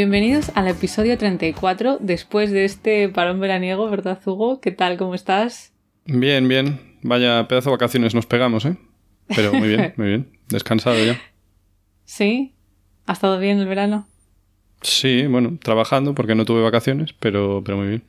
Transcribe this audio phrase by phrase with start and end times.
[0.00, 4.58] Bienvenidos al episodio 34 después de este parón veraniego, ¿verdad, Hugo?
[4.58, 4.96] ¿Qué tal?
[4.96, 5.74] ¿Cómo estás?
[6.06, 6.80] Bien, bien.
[7.02, 8.78] Vaya pedazo de vacaciones nos pegamos, ¿eh?
[9.26, 10.38] Pero muy bien, muy bien.
[10.48, 11.20] Descansado ya.
[12.06, 12.54] ¿Sí?
[13.04, 14.08] ¿Ha estado bien el verano?
[14.80, 18.02] Sí, bueno, trabajando porque no tuve vacaciones, pero, pero muy bien.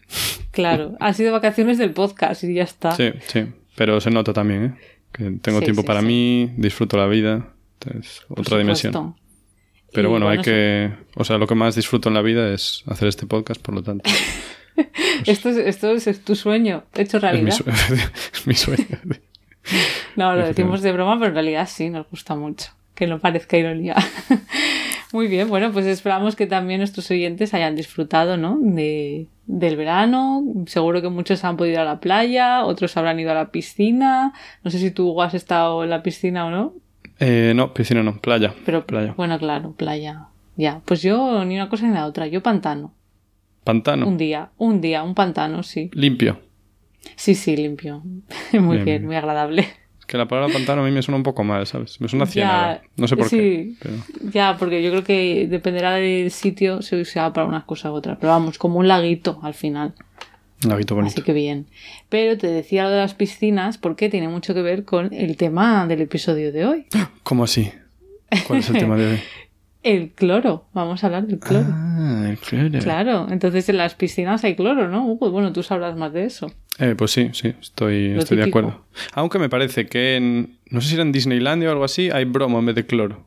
[0.51, 2.91] Claro, han sido vacaciones del podcast y ya está.
[2.91, 3.48] Sí, sí.
[3.76, 4.76] Pero se nota también, ¿eh?
[5.11, 7.49] Que tengo tiempo para mí, disfruto la vida.
[7.99, 9.15] Es otra dimensión.
[9.93, 10.91] Pero bueno, hay que.
[11.15, 13.84] O sea, lo que más disfruto en la vida es hacer este podcast, por lo
[13.84, 14.09] tanto.
[15.25, 17.55] esto, es, esto es tu sueño, hecho realidad.
[18.33, 18.85] Es mi, sueño.
[20.15, 22.71] no, lo decimos de broma, pero en realidad sí, nos gusta mucho.
[22.95, 23.95] Que no parezca ironía.
[25.13, 28.57] Muy bien, bueno, pues esperamos que también nuestros oyentes hayan disfrutado, ¿no?
[28.61, 30.41] De, del verano.
[30.67, 34.33] Seguro que muchos han podido ir a la playa, otros habrán ido a la piscina.
[34.63, 36.73] No sé si tú has estado en la piscina o no.
[37.21, 38.53] Eh, no, piscina no, playa.
[38.65, 39.13] Pero, playa.
[39.15, 40.27] Bueno, claro, playa.
[40.57, 42.93] Ya, pues yo ni una cosa ni la otra, yo pantano.
[43.63, 44.07] ¿Pantano?
[44.07, 45.91] Un día, un día, un pantano, sí.
[45.93, 46.39] ¿Limpio?
[47.15, 48.01] Sí, sí, limpio.
[48.53, 49.67] Muy bien, muy agradable.
[49.99, 52.01] Es que la palabra pantano a mí me suena un poco mal, ¿sabes?
[52.01, 52.81] Me suena ciénaga.
[52.97, 53.73] No sé por qué.
[53.79, 53.95] Pero...
[54.31, 58.17] Ya, porque yo creo que dependerá del sitio, se usa para unas cosas u otras.
[58.19, 59.93] Pero vamos, como un laguito al final.
[60.63, 61.13] Un laguito bonito.
[61.13, 61.67] Así que bien.
[62.09, 65.88] Pero te decía lo de las piscinas porque tiene mucho que ver con el tema
[65.88, 66.85] del episodio de hoy.
[67.23, 67.72] ¿Cómo así?
[68.47, 69.19] ¿Cuál es el tema de hoy?
[69.83, 70.67] El cloro.
[70.73, 71.66] Vamos a hablar del cloro.
[71.67, 72.79] Ah, el cloro.
[72.79, 73.27] Claro.
[73.31, 75.07] Entonces en las piscinas hay cloro, ¿no?
[75.07, 76.51] Hugo, bueno, tú sabrás más de eso.
[76.78, 78.85] Eh, pues sí, sí, estoy, estoy de acuerdo.
[79.13, 80.59] Aunque me parece que en.
[80.69, 83.25] No sé si era en Disneylandia o algo así, hay bromo en vez de cloro.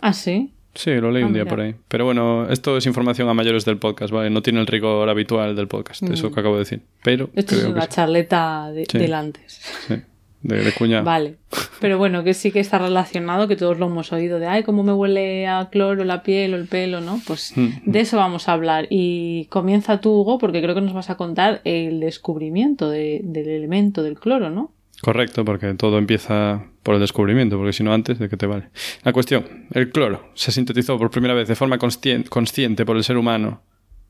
[0.00, 0.53] ¿Ah, sí?
[0.74, 1.74] Sí, lo leí un día por ahí.
[1.88, 4.28] Pero bueno, esto es información a mayores del podcast, ¿vale?
[4.30, 6.80] No tiene el rigor habitual del podcast, eso que acabo de decir.
[7.02, 8.98] Pero Esto es una charleta de, Sí.
[8.98, 9.60] del antes.
[9.86, 9.94] Sí,
[10.42, 11.04] de, de cuñado.
[11.04, 11.36] Vale.
[11.80, 14.82] Pero bueno, que sí que está relacionado, que todos lo hemos oído, de, ay, cómo
[14.82, 17.20] me huele a cloro la piel o el pelo, ¿no?
[17.26, 17.68] Pues Mm.
[17.90, 18.86] de eso vamos a hablar.
[18.90, 23.48] Y comienza tú, Hugo, porque creo que nos vas a contar el descubrimiento de- del
[23.48, 24.70] elemento del cloro, ¿no?
[25.04, 28.70] Correcto, porque todo empieza por el descubrimiento, porque si no antes, ¿de qué te vale?
[29.02, 33.04] La cuestión, el cloro se sintetizó por primera vez de forma conscien- consciente por el
[33.04, 33.62] ser humano.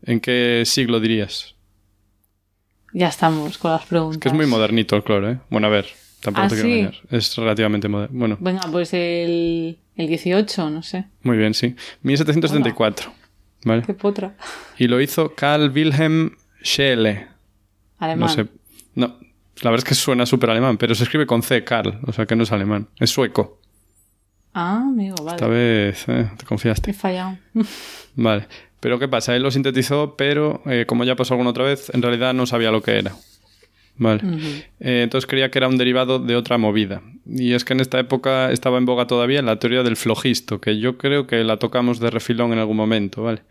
[0.05, 1.57] ¿En qué siglo dirías?
[2.93, 4.21] Ya estamos con las preguntas.
[4.21, 5.39] Que es muy modernito el cloro, ¿eh?
[5.51, 5.87] Bueno, a ver,
[6.21, 6.79] tampoco ¿Ah, te quiero sí?
[6.79, 7.01] engañar.
[7.11, 8.17] Es relativamente moderno.
[8.17, 11.07] Bueno, Venga, pues el, el 18, no sé.
[11.25, 11.75] muy bien, sí.
[12.03, 13.13] 1774,
[13.65, 13.83] ¿vale?
[13.83, 14.37] Qué potra.
[14.79, 17.27] Y lo hizo Carl Wilhelm Scheele.
[17.99, 18.21] Alemán.
[18.21, 18.47] No sé.
[19.63, 22.27] La verdad es que suena súper alemán, pero se escribe con C, Carl, o sea
[22.27, 22.89] que no es alemán.
[22.99, 23.61] Es sueco.
[24.53, 25.37] Ah, amigo, vale.
[25.37, 26.91] Esta vez eh, te confiaste.
[26.93, 27.37] He fallado.
[28.15, 28.47] Vale.
[28.79, 29.35] Pero ¿qué pasa?
[29.35, 32.71] Él lo sintetizó, pero eh, como ya pasó alguna otra vez, en realidad no sabía
[32.71, 33.17] lo que era.
[33.97, 34.23] Vale.
[34.81, 37.03] Eh, entonces creía que era un derivado de otra movida.
[37.27, 40.79] Y es que en esta época estaba en boga todavía la teoría del flogisto, que
[40.79, 43.43] yo creo que la tocamos de refilón en algún momento, ¿vale?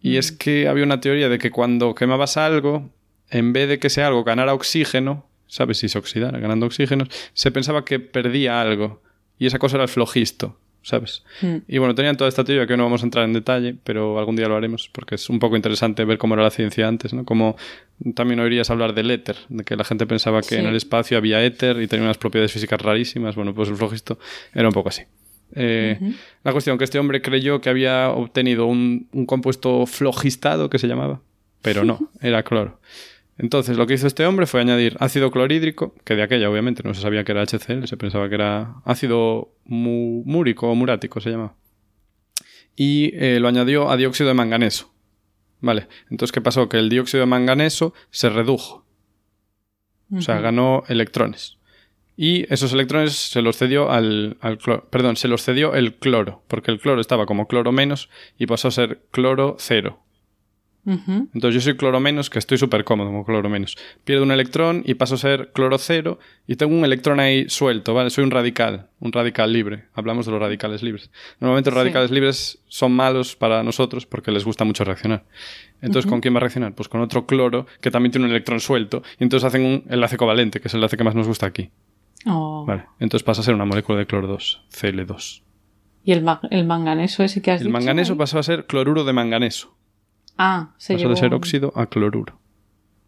[0.00, 2.90] Y es que había una teoría de que cuando quemabas algo,
[3.28, 5.78] en vez de que ese algo ganara oxígeno, ¿sabes?
[5.78, 9.02] Si se oxidara ganando oxígeno, se pensaba que perdía algo.
[9.38, 11.24] Y esa cosa era el flogisto, ¿sabes?
[11.42, 11.56] Mm.
[11.66, 14.36] Y bueno, tenían toda esta teoría que no vamos a entrar en detalle, pero algún
[14.36, 17.24] día lo haremos, porque es un poco interesante ver cómo era la ciencia antes, ¿no?
[17.24, 17.56] Como
[18.14, 20.56] también oirías hablar del éter, de que la gente pensaba que Sí.
[20.56, 23.34] en el espacio había éter y tenía unas propiedades físicas rarísimas.
[23.34, 24.18] Bueno, pues el flogisto
[24.54, 25.02] era un poco así.
[25.56, 25.98] Eh,
[26.44, 30.86] La cuestión que este hombre creyó que había obtenido un, un compuesto flogistado que se
[30.86, 31.20] llamaba,
[31.62, 32.78] pero no, era cloro.
[33.42, 36.92] Entonces lo que hizo este hombre fue añadir ácido clorhídrico, que de aquella obviamente no
[36.92, 41.30] se sabía que era HCl, se pensaba que era ácido mu- múrico o murático se
[41.30, 41.54] llamaba.
[42.76, 44.92] Y eh, lo añadió a dióxido de manganeso.
[45.60, 46.68] Vale, entonces ¿qué pasó?
[46.68, 48.84] Que el dióxido de manganeso se redujo.
[50.14, 51.56] O sea, ganó electrones.
[52.16, 54.86] Y esos electrones se los cedió al, al cloro.
[54.90, 58.68] Perdón, se los cedió el cloro, porque el cloro estaba como cloro menos y pasó
[58.68, 60.02] a ser cloro cero.
[60.90, 63.76] Entonces yo soy cloro menos, que estoy súper cómodo como cloro menos.
[64.04, 67.94] Pierdo un electrón y paso a ser cloro cero y tengo un electrón ahí suelto,
[67.94, 68.10] ¿vale?
[68.10, 69.84] Soy un radical, un radical libre.
[69.94, 71.10] Hablamos de los radicales libres.
[71.38, 71.82] Normalmente los Sí.
[71.84, 75.24] radicales libres son malos para nosotros porque les gusta mucho reaccionar.
[75.82, 76.74] Entonces, ¿con quién va a reaccionar?
[76.74, 80.16] Pues con otro cloro que también tiene un electrón suelto y entonces hacen un enlace
[80.16, 81.70] covalente, que es el enlace que más nos gusta aquí.
[82.26, 82.64] Oh.
[82.66, 82.84] Vale.
[82.98, 85.42] Entonces pasa a ser una molécula de cloro 2, Cl2.
[86.04, 87.72] ¿Y el, ma- el manganeso ese que has El dicho?
[87.78, 88.18] manganeso ahí?
[88.18, 89.74] pasó a ser cloruro de manganeso.
[90.42, 92.40] Ah, se Pasó de ser óxido a cloruro.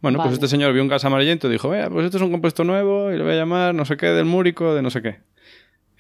[0.02, 2.62] Bueno, pues este señor vio un gas amarillento y dijo, pues esto es un compuesto
[2.62, 5.20] nuevo y lo voy a llamar no sé qué del múrico, de no sé qué.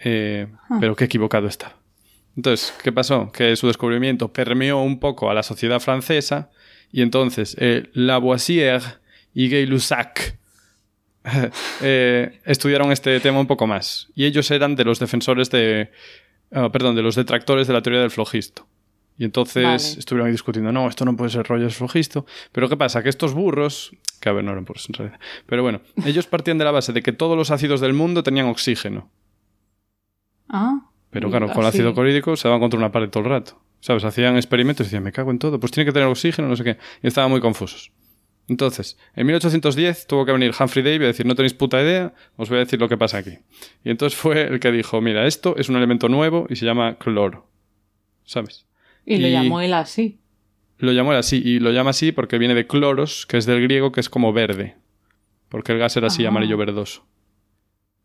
[0.04, 0.76] Eh, ah.
[0.78, 1.76] Pero qué equivocado estaba.
[2.36, 3.32] Entonces, ¿qué pasó?
[3.32, 6.50] Que su descubrimiento permeó un poco a la sociedad francesa
[6.90, 8.82] y entonces eh, Lavoisier
[9.32, 10.36] y Gay-Lussac
[11.80, 14.08] eh, estudiaron este tema un poco más.
[14.14, 15.92] Y ellos eran de los defensores de...
[16.52, 18.66] Ah, perdón, de los detractores de la teoría del flogisto.
[19.22, 22.26] Y entonces estuvieron ahí discutiendo, no, esto no puede ser rollo flogisto.
[22.50, 23.04] Pero ¿qué pasa?
[23.04, 26.58] Que estos burros, que a ver, no eran burros en realidad, pero bueno, ellos partían
[26.58, 29.12] de la base de que todos los ácidos del mundo tenían oxígeno.
[30.48, 30.90] Ah.
[31.10, 33.62] Pero claro, con el ácido clorhídrico se daban contra una pared todo el rato.
[33.78, 34.02] ¿Sabes?
[34.02, 36.64] Hacían experimentos y decían, me cago en todo, pues tiene que tener oxígeno, no sé
[36.64, 36.78] qué.
[37.00, 37.92] Y estaban muy confusos.
[38.48, 42.48] Entonces, en 1810 tuvo que venir Humphrey Davy a decir, no tenéis puta idea, os
[42.48, 43.38] voy a decir lo que pasa aquí.
[43.84, 46.96] Y entonces fue el que dijo, mira, esto es un elemento nuevo y se llama
[46.98, 47.46] cloro.
[48.24, 48.66] ¿Sabes?
[49.04, 50.18] Y, lo llamó él así.
[50.78, 53.62] Lo llamó él así, y lo llama así porque viene de cloros, que es del
[53.62, 54.76] griego, que es como verde.
[55.48, 57.04] Porque el gas era así, amarillo verdoso.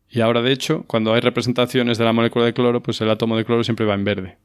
[0.09, 3.37] Y ahora, de hecho, cuando hay representaciones de la molécula de cloro, pues el átomo
[3.37, 4.37] de cloro siempre va en verde.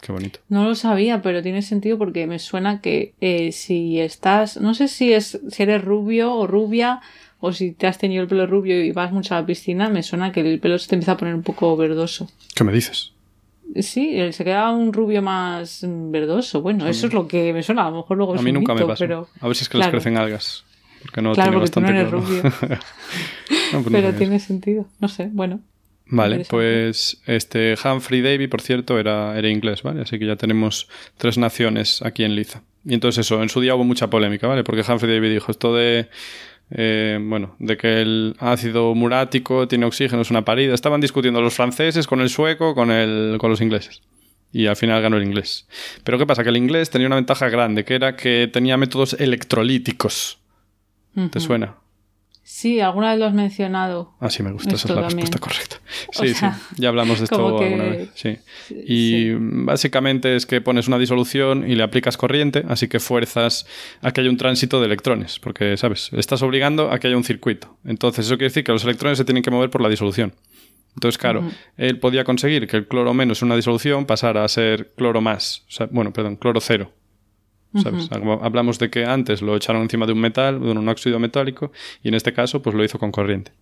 [0.00, 0.40] Qué bonito.
[0.48, 4.88] No lo sabía, pero tiene sentido porque me suena que eh, si estás, no sé
[4.88, 7.00] si es si eres rubio o rubia
[7.40, 10.02] o si te has tenido el pelo rubio y vas mucho a la piscina, me
[10.02, 12.30] suena que el pelo se te empieza a poner un poco verdoso.
[12.54, 13.12] ¿Qué me dices?
[13.80, 16.62] Sí, se queda un rubio más verdoso.
[16.62, 17.86] Bueno, eso es lo que me suena.
[17.86, 19.04] A lo mejor luego es A mí nunca me pasa.
[19.04, 19.28] Pero...
[19.40, 20.64] A ver si es que les crecen algas.
[21.02, 22.42] Porque no claro, tiene porque bastante no eres rubio.
[23.72, 24.86] Pues pero tiene sentido.
[25.00, 25.60] No sé, bueno.
[26.08, 30.02] Vale, pues este Humphrey Davy, por cierto, era, era inglés, ¿vale?
[30.02, 32.62] Así que ya tenemos tres naciones aquí en Liza.
[32.84, 34.62] Y entonces eso, en su día hubo mucha polémica, ¿vale?
[34.62, 36.08] Porque Humphrey Davy dijo esto de,
[36.70, 40.74] eh, bueno, de que el ácido murático tiene oxígeno, es una parida.
[40.74, 44.02] Estaban discutiendo los franceses con el sueco, con, el, con los ingleses.
[44.52, 45.68] Y al final ganó el inglés.
[46.02, 46.42] Pero ¿qué pasa?
[46.42, 50.38] Que el inglés tenía una ventaja grande, que era que tenía métodos electrolíticos.
[51.30, 51.76] ¿Te suena?
[52.48, 54.14] Sí, alguna vez lo has mencionado.
[54.20, 55.76] Ah, sí, me gusta, esa es la respuesta correcta.
[56.12, 56.46] Sí, sí,
[56.76, 58.10] ya hablamos de esto alguna vez.
[58.14, 58.38] Sí.
[58.70, 63.66] Y básicamente es que pones una disolución y le aplicas corriente, así que fuerzas
[64.00, 66.10] a que haya un tránsito de electrones, porque, ¿sabes?
[66.12, 67.78] Estás obligando a que haya un circuito.
[67.84, 70.32] Entonces, eso quiere decir que los electrones se tienen que mover por la disolución.
[70.94, 74.92] Entonces, claro, él podía conseguir que el cloro menos en una disolución pasara a ser
[74.96, 75.64] cloro más.
[75.68, 76.92] O sea, bueno, perdón, cloro cero.
[78.40, 81.72] Hablamos de que antes lo echaron encima de un metal, de un óxido metálico,
[82.02, 83.52] y en este caso, pues lo hizo con corriente.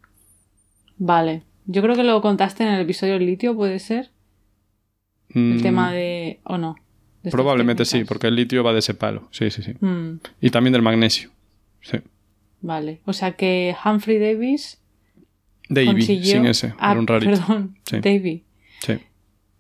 [0.99, 1.43] Vale.
[1.67, 4.11] Yo creo que lo contaste en el episodio del litio, ¿puede ser?
[5.31, 5.63] El mm.
[5.63, 6.41] tema de.
[6.45, 6.77] ¿O no?
[7.31, 9.29] Probablemente sí, porque el litio va de ese palo.
[9.31, 9.75] Sí, sí, sí.
[9.81, 10.21] Mm.
[10.41, 11.31] Y también del magnesio.
[11.81, 11.99] Sí.
[12.61, 13.01] Vale.
[13.05, 14.81] O sea que Humphrey Davis.
[15.69, 16.75] Davy, sin ese.
[16.79, 17.31] Ah, un rarito.
[17.31, 17.79] Perdón.
[17.91, 18.45] Davy.
[18.81, 18.99] Sí.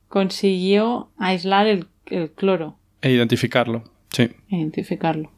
[0.08, 2.79] Consiguió aislar el, el cloro.
[3.00, 3.85] E identificarlo.
[4.14, 4.31] Sí.
[4.49, 5.32] Identificarlo.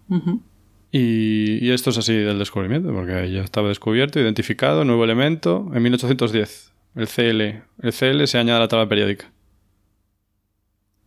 [0.92, 6.72] y, esto es así del descubrimiento, porque ya estaba descubierto, identificado, nuevo elemento, en 1810.
[6.94, 7.40] El CL,
[7.82, 9.30] el CL se añade a la tabla periódica.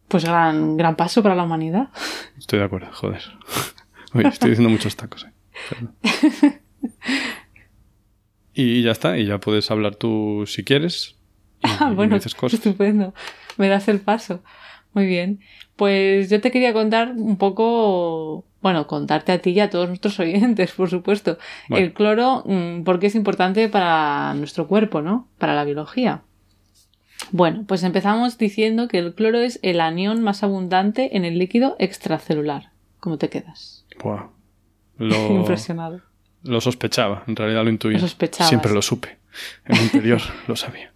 [0.08, 1.90] Pues gran, gran paso para la humanidad.
[2.38, 3.22] Estoy de acuerdo, joder.
[4.26, 5.26] estoy diciendo muchos tacos.
[5.26, 6.60] Eh.
[8.54, 11.16] y ya está, y ya puedes hablar tú si quieres.
[11.64, 13.14] ah, bueno, estupendo.
[13.58, 14.42] Me das el paso.
[14.94, 15.40] Muy bien.
[15.76, 20.20] Pues yo te quería contar un poco, bueno, contarte a ti y a todos nuestros
[20.20, 21.38] oyentes, por supuesto,
[21.70, 25.28] el cloro, mm, porque es importante para nuestro cuerpo, ¿no?
[25.38, 26.24] Para la biología.
[27.32, 31.76] Bueno, pues empezamos diciendo que el cloro es el anión más abundante en el líquido
[31.78, 32.72] extracelular.
[33.00, 33.86] ¿Cómo te quedas?
[34.02, 34.28] Buah.
[34.98, 35.16] Lo...
[35.32, 36.02] Impresionado.
[36.44, 38.00] Lo sospechaba, en realidad lo intuía.
[38.00, 39.18] Lo Siempre lo supe.
[39.66, 40.94] En el interior lo sabía.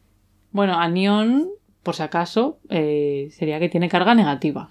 [0.52, 1.50] Bueno, anión
[1.84, 4.70] por si acaso, eh, sería que tiene carga negativa.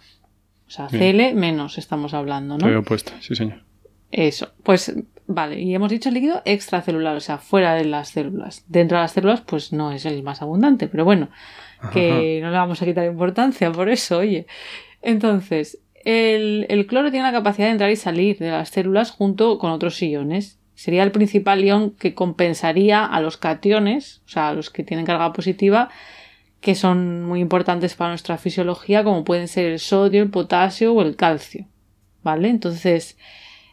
[0.66, 2.66] O sea, Cl menos estamos hablando, ¿no?
[2.66, 3.60] Estoy opuesta, sí, señor.
[4.10, 4.94] Eso, pues
[5.26, 8.64] vale, y hemos dicho el líquido extracelular, o sea, fuera de las células.
[8.68, 11.28] Dentro de las células, pues no es el más abundante, pero bueno,
[11.92, 14.46] que no le vamos a quitar importancia por eso, oye.
[15.00, 19.58] Entonces, el, el, cloro tiene la capacidad de entrar y salir de las células junto
[19.58, 20.58] con otros iones.
[20.74, 25.06] Sería el principal ion que compensaría a los cationes, o sea, a los que tienen
[25.06, 25.90] carga positiva,
[26.62, 31.02] que son muy importantes para nuestra fisiología, como pueden ser el sodio, el potasio o
[31.02, 31.66] el calcio.
[32.22, 32.48] ¿Vale?
[32.48, 33.18] Entonces,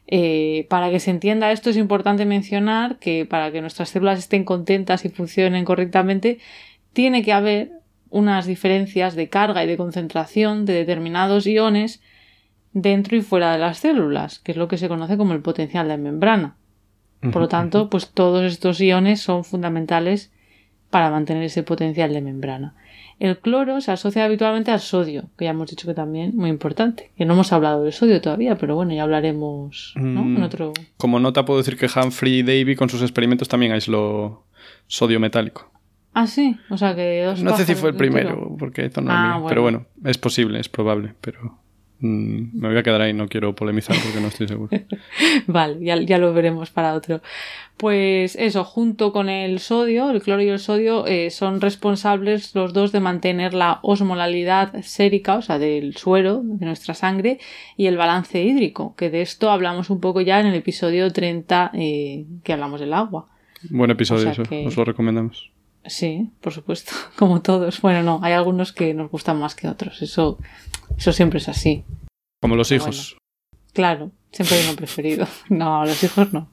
[0.08, 4.43] eh, para que se entienda esto es importante mencionar que para que nuestras células estén
[4.43, 6.39] contentas y funcionen correctamente,
[6.91, 7.74] tiene que haber
[8.10, 12.01] unas diferencias de carga y de concentración de determinados iones
[12.74, 15.88] dentro y fuera de las células, que es lo que se conoce como el potencial
[15.88, 16.55] de membrana.
[17.22, 20.31] Por lo tanto, pues todos estos iones son fundamentales
[20.89, 22.74] para mantener ese potencial de membrana.
[23.19, 27.12] El cloro se asocia habitualmente al sodio, que ya hemos dicho que también muy importante.
[27.17, 30.22] Que no hemos hablado del sodio todavía, pero bueno, ya hablaremos ¿no?
[30.22, 30.74] en Mm, otro.
[30.98, 34.46] Como nota puedo decir que Humphrey Davy con sus experimentos también aisló
[34.88, 35.69] sodio metálico.
[36.13, 39.12] Ah, sí, o sea que dos No sé si fue el primero, porque esto no
[39.12, 39.31] Ah, miré.
[39.34, 39.48] bueno.
[39.50, 41.58] Pero bueno, es posible, es probable, pero mm,
[42.01, 44.70] me voy a quedar ahí, no quiero polemizar porque no estoy seguro.
[45.48, 47.22] Vale, ya, ya lo veremos para otro.
[47.77, 52.74] Pues eso, junto con el sodio, el cloro y el sodio eh, son responsables los
[52.74, 57.39] dos de mantener la osmolalidad sérica, o sea, del suero de nuestra sangre,
[57.77, 61.72] y el balance hídrico, que de esto hablamos un poco ya en el episodio 30
[61.74, 63.27] eh, que hablamos del agua.
[63.70, 65.50] Buen episodio, O sea eso, que- os lo recomendamos.
[65.86, 67.81] Sí, por supuesto, como todos.
[67.81, 70.38] Bueno, no, hay algunos que nos gustan más que otros, eso,
[70.98, 71.83] eso siempre es así.
[72.41, 73.17] Como los Pero hijos.
[73.74, 75.27] Claro, siempre hay uno preferido.
[75.50, 76.50] No, los hijos no.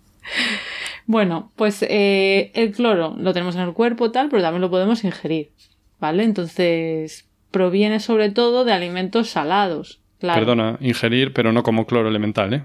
[1.06, 5.04] Bueno, pues eh, el cloro lo tenemos en el cuerpo tal, pero también lo podemos
[5.04, 5.52] ingerir,
[6.00, 6.24] ¿vale?
[6.24, 10.00] Entonces proviene sobre todo de alimentos salados.
[10.18, 10.40] Claro.
[10.40, 12.64] Perdona, ingerir, pero no como cloro elemental, ¿eh?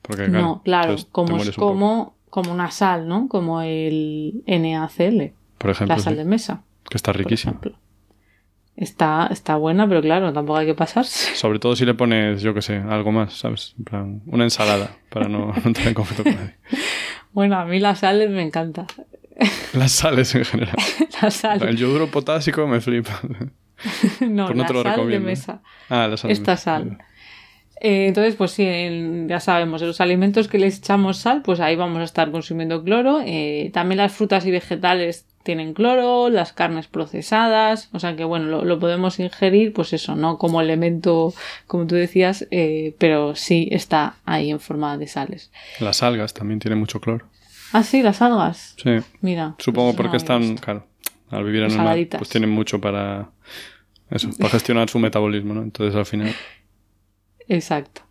[0.00, 3.28] Porque, claro, no, claro, te como, un como, como una sal, ¿no?
[3.28, 5.32] Como el NaCl,
[5.64, 7.78] Por ejemplo, la sal de mesa, que está ejemplo.
[8.76, 11.34] Está, está buena, pero claro, tampoco hay que pasarse.
[11.36, 13.74] Sobre todo si le pones, yo qué sé, algo más, ¿sabes?
[13.78, 16.56] En plan, una ensalada, para no, no entrar en conflicto con nadie.
[17.32, 18.86] Bueno, a mí la sal me encanta.
[19.74, 20.76] Las sales en general.
[21.22, 21.62] La sal.
[21.62, 23.20] El yoduro potásico me flipa.
[24.20, 25.26] No, Pues no la te lo sal de recomiendo.
[25.26, 25.62] mesa.
[25.88, 26.30] Ah, la sal.
[26.30, 26.98] Esta sal.
[27.80, 31.58] Eh, entonces, pues sí, en- ya sabemos, en los alimentos que les echamos sal, pues
[31.58, 33.20] ahí vamos a estar consumiendo cloro.
[33.26, 38.46] Eh, también las frutas y vegetales tienen cloro, las carnes procesadas, o sea que bueno,
[38.46, 41.32] lo, lo podemos ingerir, pues eso, no como elemento,
[41.66, 45.52] como tú decías, eh, pero sí está ahí en forma de sales.
[45.78, 47.28] Las algas también tienen mucho cloro.
[47.72, 48.74] Ah, sí, las algas.
[48.82, 48.96] Sí.
[49.20, 49.54] Mira.
[49.58, 50.86] Supongo pues porque están, claro,
[51.30, 53.30] al vivir en el mar, pues tienen mucho para
[54.10, 55.62] eso, para gestionar su metabolismo, ¿no?
[55.62, 56.34] Entonces al final,
[57.48, 58.02] Exacto.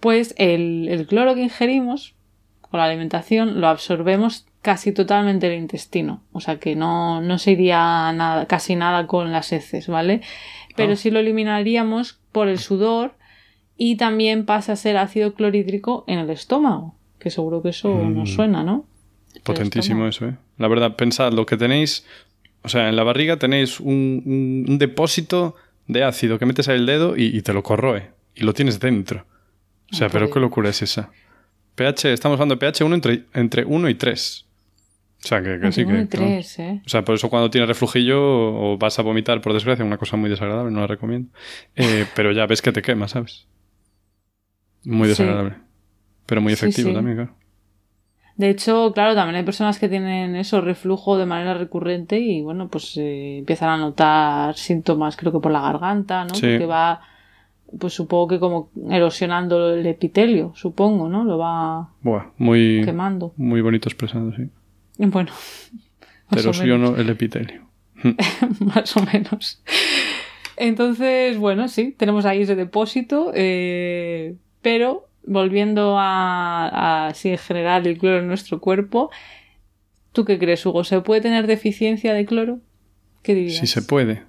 [0.00, 2.14] Pues el, el cloro que ingerimos
[2.62, 6.22] con la alimentación lo absorbemos casi totalmente del intestino.
[6.32, 10.20] O sea que no, no se iría nada, casi nada con las heces, ¿vale?
[10.76, 10.96] Pero Ah.
[10.96, 13.14] sí lo eliminaríamos por el sudor
[13.78, 16.94] y también pasa a ser ácido clorhídrico en el estómago.
[17.18, 18.14] Que seguro que eso Mm.
[18.18, 18.84] nos suena, ¿no?
[19.44, 20.34] potentísimo eso, ¿eh?
[20.58, 22.04] La verdad, pensad lo que tenéis,
[22.62, 25.54] o sea, en la barriga tenéis un, un- un depósito
[25.86, 28.10] de ácido que metes ahí el dedo y, y te lo corroe.
[28.34, 29.24] Y lo tienes dentro.
[29.92, 31.10] O sea, Ah, pero qué locura es esa.
[31.76, 34.44] pH, estamos hablando de pH 1 entre, entre 1 y 3.
[35.22, 36.80] O sea, que, que sí, que, tres, ¿eh?
[36.86, 40.16] O sea, por eso cuando tienes reflujillo o vas a vomitar, por desgracia, una cosa
[40.16, 41.30] muy desagradable, no la recomiendo.
[41.74, 43.46] Eh, pero ya ves que te quema, ¿sabes?
[44.84, 45.10] Muy Sí.
[45.10, 45.56] desagradable.
[46.26, 46.94] Pero muy efectivo sí.
[46.94, 47.34] también, claro.
[48.36, 52.68] De hecho, claro, también hay personas que tienen eso, reflujo de manera recurrente y bueno,
[52.68, 56.34] pues eh, empiezan a notar síntomas, creo que por la garganta, ¿no?
[56.36, 56.42] Sí.
[56.46, 57.00] Porque va,
[57.80, 61.24] pues supongo que como erosionando el epitelio, supongo, ¿no?
[61.24, 63.32] Lo va Buah, muy, quemando.
[63.36, 64.48] muy bonito expresado, sí.
[64.98, 65.32] Bueno,
[66.30, 66.90] Pero o yo menos.
[66.92, 67.66] no el epitelio.
[68.60, 69.62] más o menos.
[70.56, 77.86] Entonces, bueno, sí, tenemos ahí ese depósito, eh, pero volviendo a, a sí, en general
[77.86, 79.10] el cloro en nuestro cuerpo,
[80.12, 80.84] ¿tú qué crees, Hugo?
[80.84, 82.58] ¿Se puede tener deficiencia de cloro?
[83.22, 83.58] ¿Qué dirías?
[83.58, 84.24] Si se puede.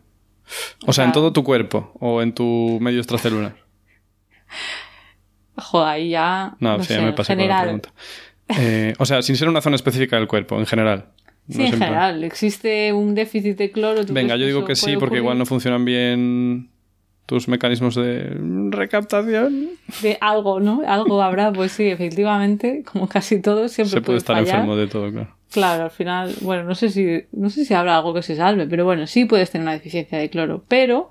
[0.86, 3.56] O, O sea, en todo tu cuerpo o en tu medio extracelular.
[5.58, 6.56] Joder, ahí ya.
[6.60, 7.94] No, No, sí, sé, ya me pasé con la pregunta.
[8.58, 11.06] Eh, o sea, sin ser una zona específica del cuerpo, en general.
[11.50, 12.24] Sí, en general.
[12.24, 14.06] ¿Existe un déficit de cloro?
[14.06, 16.70] ¿Tú Venga, yo digo que sí, porque igual no funcionan bien
[17.26, 18.36] tus mecanismos de
[18.72, 19.70] recaptación.
[20.02, 20.82] De algo, ¿no?
[20.88, 24.56] Algo habrá, pues sí, efectivamente, como casi todo, siempre Se puede estar fallar.
[24.56, 25.36] enfermo de todo, claro.
[25.52, 28.68] Claro, al final, bueno, no sé si, no sé si habrá algo que se salve,
[28.68, 31.10] pero bueno, sí puedes tener una deficiencia de cloro, pero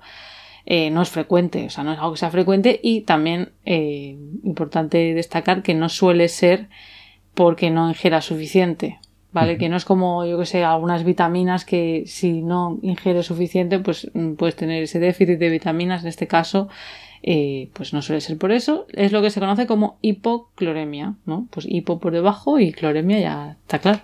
[0.65, 4.17] eh, no es frecuente, o sea, no es algo que sea frecuente y también eh,
[4.43, 6.69] importante destacar que no suele ser
[7.39, 8.99] porque no ingieras suficiente,
[9.31, 9.57] ¿vale?
[9.57, 14.11] Que no es como, yo que sé, algunas vitaminas que si no ingieres suficiente, pues
[14.13, 16.67] mm, puedes tener ese déficit de vitaminas, en este caso,
[17.23, 18.87] eh, pues no suele ser por eso.
[18.91, 21.47] Es lo que se conoce como hipocloremia, ¿no?
[21.49, 24.01] Pues hipo por debajo y cloremia ya está claro.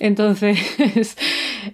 [0.00, 0.58] Entonces,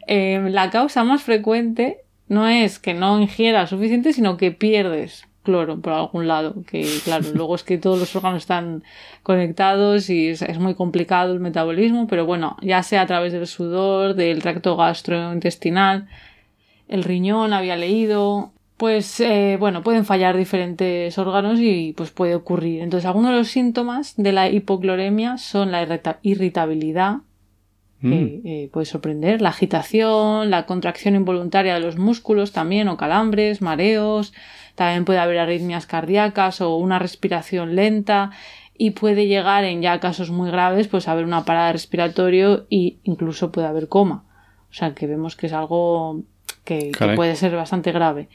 [0.09, 5.81] eh, la causa más frecuente no es que no ingieras suficiente, sino que pierdes cloro
[5.81, 6.63] por algún lado.
[6.71, 8.83] Que claro, luego es que todos los órganos están
[9.23, 13.47] conectados y es, es muy complicado el metabolismo, pero bueno, ya sea a través del
[13.47, 16.07] sudor, del tracto gastrointestinal,
[16.89, 22.83] el riñón, había leído, pues eh, bueno, pueden fallar diferentes órganos y pues puede ocurrir.
[22.83, 27.17] Entonces, algunos de los síntomas de la hipocloremia son la irrita- irritabilidad,
[28.01, 28.47] que mm.
[28.47, 29.43] eh, puede sorprender.
[29.43, 34.33] La agitación, la contracción involuntaria de los músculos también, o calambres, mareos.
[34.79, 38.31] También puede haber arritmias cardíacas o una respiración lenta.
[38.75, 42.99] Y puede llegar en ya casos muy graves, pues a haber una parada respiratorio e
[43.03, 44.25] incluso puede haber coma.
[44.71, 46.23] O sea que vemos que es algo
[46.63, 48.29] que, que puede ser bastante grave.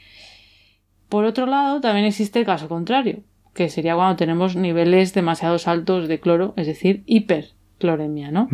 [1.08, 3.20] Por otro lado, también existe el caso contrario,
[3.54, 8.48] que sería cuando tenemos niveles demasiado altos de cloro, es decir, hipercloremia, ¿no?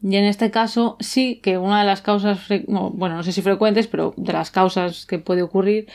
[0.00, 3.88] Y en este caso sí que una de las causas, bueno, no sé si frecuentes,
[3.88, 5.88] pero de las causas que puede ocurrir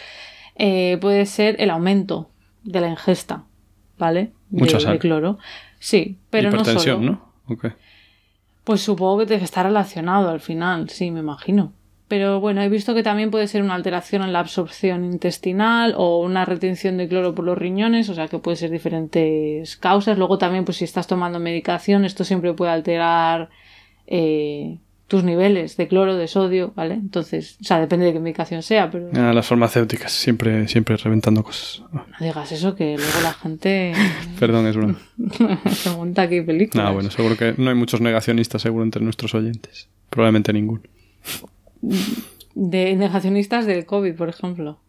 [0.55, 2.29] eh, puede ser el aumento
[2.63, 3.43] de la ingesta,
[3.98, 4.31] ¿vale?
[4.50, 5.38] Mucha de, cloro.
[5.79, 7.00] Sí, pero no solo.
[7.00, 7.33] ¿no?
[8.63, 11.74] Pues supongo que está relacionado al final, sí, me imagino.
[12.07, 16.19] Pero bueno, he visto que también puede ser una alteración en la absorción intestinal o
[16.19, 20.17] una retención de cloro por los riñones, o sea que puede ser diferentes causas.
[20.17, 23.50] Luego también, pues si estás tomando medicación, esto siempre puede alterar
[24.05, 24.77] eh,
[25.13, 26.96] tus niveles de cloro, de sodio, ¿vale?
[26.96, 29.12] Entonces, o sea, depende de qué medicación sea, pero...
[29.13, 31.84] Ah, las farmacéuticas, siempre, siempre reventando cosas.
[31.91, 33.93] No digas eso, que luego la gente...
[34.39, 34.98] Perdón, es broma.
[35.70, 36.88] Se monta aquí películas.
[36.88, 39.88] Ah, bueno, seguro que no hay muchos negacionistas, seguro, entre nuestros oyentes.
[40.10, 40.82] Probablemente ninguno
[42.55, 44.79] de negacionistas del COVID, por ejemplo.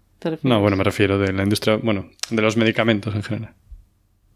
[0.43, 3.53] No, bueno, me refiero de la industria, bueno, de los medicamentos en general.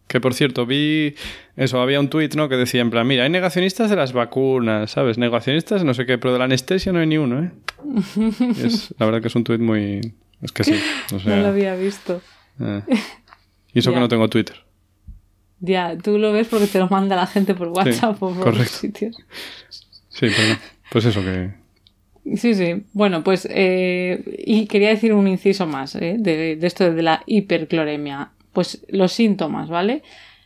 [0.08, 1.14] Que por cierto, vi
[1.56, 2.48] eso, había un tuit, ¿no?
[2.48, 5.18] Que decía en plan, mira, hay negacionistas de las vacunas, ¿sabes?
[5.18, 7.50] Negacionistas, no sé qué, pero de la anestesia no hay ni uno, ¿eh?
[8.64, 10.14] es, la verdad que es un tuit muy...
[10.40, 10.74] Es que sí.
[11.26, 12.20] no lo había visto.
[12.60, 12.82] Eh.
[13.74, 14.56] Y eso que no tengo Twitter.
[15.60, 18.68] Ya, tú lo ves porque te lo manda la gente por WhatsApp o por otros
[18.68, 19.16] sitios.
[20.08, 20.58] Sí, pero
[20.90, 21.50] pues eso que
[22.36, 22.84] Sí, sí.
[22.92, 26.16] Bueno, pues eh, y quería decir un inciso más ¿eh?
[26.18, 28.32] de, esto de la hipercloremia.
[28.58, 30.02] Pues los síntomas, ¿vale?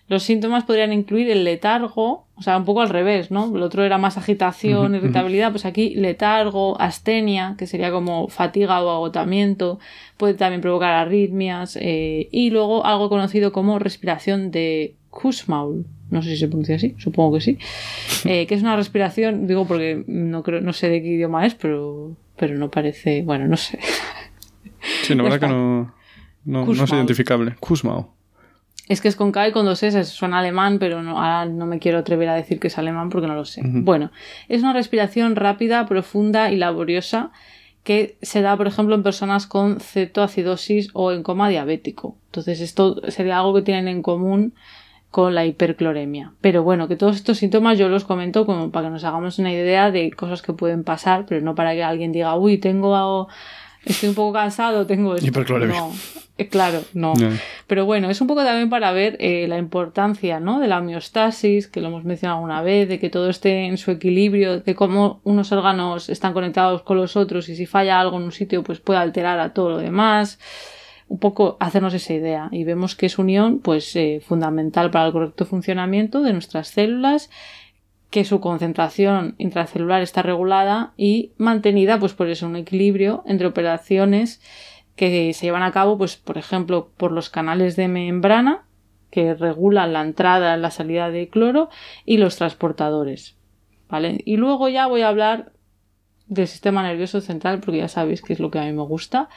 [0.07, 3.50] Los síntomas podrían incluir el letargo, o sea, un poco al revés, ¿no?
[3.56, 8.91] El otro era más agitación, irritabilidad, pues aquí letargo, astenia, que sería como fatiga o
[8.91, 9.78] agotamiento,
[10.19, 16.32] puede también provocar arritmias, eh, y luego algo conocido como respiración de Kussmaul, no sé
[16.32, 17.58] si se pronuncia así, supongo que sí,
[18.26, 21.54] eh, que es una respiración, digo porque no creo, no sé de qué idioma es,
[21.54, 23.78] pero, pero no parece, bueno, no sé.
[25.04, 26.01] Sí, la verdad que no,
[26.45, 27.57] no, es identificable.
[27.61, 28.07] Kussmaul.
[28.89, 31.67] Es que es con K y con dos S, suena alemán, pero no, ahora no
[31.67, 33.63] me quiero atrever a decir que es alemán porque no lo sé.
[33.65, 34.11] Bueno,
[34.49, 37.31] es una respiración rápida, profunda y laboriosa
[37.85, 42.17] que se da, por ejemplo, en personas con cetoacidosis o en coma diabético.
[42.26, 44.55] Entonces, esto sería algo que tienen en común
[45.11, 46.33] con la hipercloremia.
[46.41, 49.52] Pero bueno, que todos estos síntomas yo los comento como para que nos hagamos una
[49.52, 53.28] idea de cosas que pueden pasar, pero no para que alguien diga, uy, tengo
[53.84, 55.26] estoy un poco cansado, tengo esto.
[55.66, 55.92] No,
[56.38, 57.14] eh, claro, no.
[57.66, 60.60] Pero bueno, es un poco también para ver eh, la importancia ¿no?
[60.60, 63.90] de la homeostasis, que lo hemos mencionado alguna vez, de que todo esté en su
[63.90, 68.25] equilibrio, de cómo unos órganos están conectados con los otros y si falla algo en
[68.25, 70.38] un sitio, pues puede alterar a todo lo demás
[71.08, 75.12] un poco hacernos esa idea y vemos que es unión pues eh, fundamental para el
[75.12, 77.28] correcto funcionamiento de nuestras células
[78.13, 84.43] que su concentración intracelular está regulada y mantenida pues por eso un equilibrio entre operaciones
[84.97, 88.67] que se llevan a cabo pues por ejemplo por los canales de membrana
[89.11, 91.71] que regulan la entrada y la salida de cloro
[92.05, 93.39] y los transportadores
[93.89, 94.21] ¿vale?
[94.27, 95.55] y luego ya voy a hablar
[96.27, 99.31] del sistema nervioso central porque ya sabéis que es lo que a mí me gusta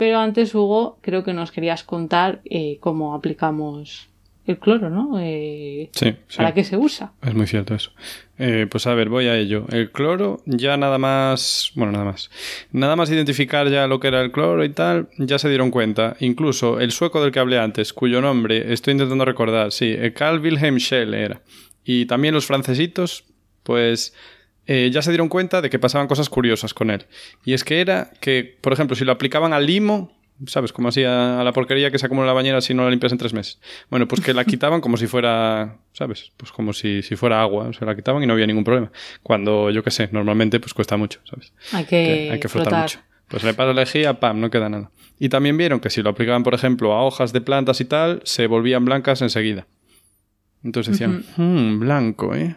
[0.00, 4.09] pero antes, Hugo, creo que nos querías contar eh, cómo aplicamos
[4.50, 5.18] el cloro, ¿no?
[5.20, 7.12] Eh, sí, ¿Para qué se usa?
[7.22, 7.92] Es muy cierto eso.
[8.38, 9.66] Eh, pues a ver, voy a ello.
[9.70, 11.72] El cloro, ya nada más.
[11.74, 12.30] Bueno, nada más.
[12.72, 16.16] Nada más identificar ya lo que era el cloro y tal, ya se dieron cuenta.
[16.20, 20.78] Incluso el sueco del que hablé antes, cuyo nombre estoy intentando recordar, sí, Carl Wilhelm
[20.78, 21.40] Schell era.
[21.84, 23.24] Y también los francesitos,
[23.62, 24.14] pues
[24.72, 27.06] eh, ya se dieron cuenta de que pasaban cosas curiosas con él.
[27.44, 30.72] Y es que era que, por ejemplo, si lo aplicaban al limo, ¿sabes?
[30.72, 33.12] Como así a, la porquería que se acumula en la bañera si no la limpias
[33.12, 33.60] en tres meses.
[33.90, 36.32] Bueno, pues que la quitaban como si fuera, ¿sabes?
[36.36, 37.68] Pues como si, si fuera agua.
[37.68, 38.90] O sea, la quitaban y no había ningún problema.
[39.22, 41.52] Cuando, yo qué sé, normalmente pues cuesta mucho, ¿sabes?
[41.72, 43.00] Hay que, hay que frotar mucho.
[43.28, 44.90] Pues le pasa la lejía, pam, no queda nada.
[45.18, 48.20] Y también vieron que si lo aplicaban, por ejemplo, a hojas de plantas y tal,
[48.24, 49.66] se volvían blancas enseguida.
[50.64, 52.56] Entonces decían, mmm, blanco, ¿eh?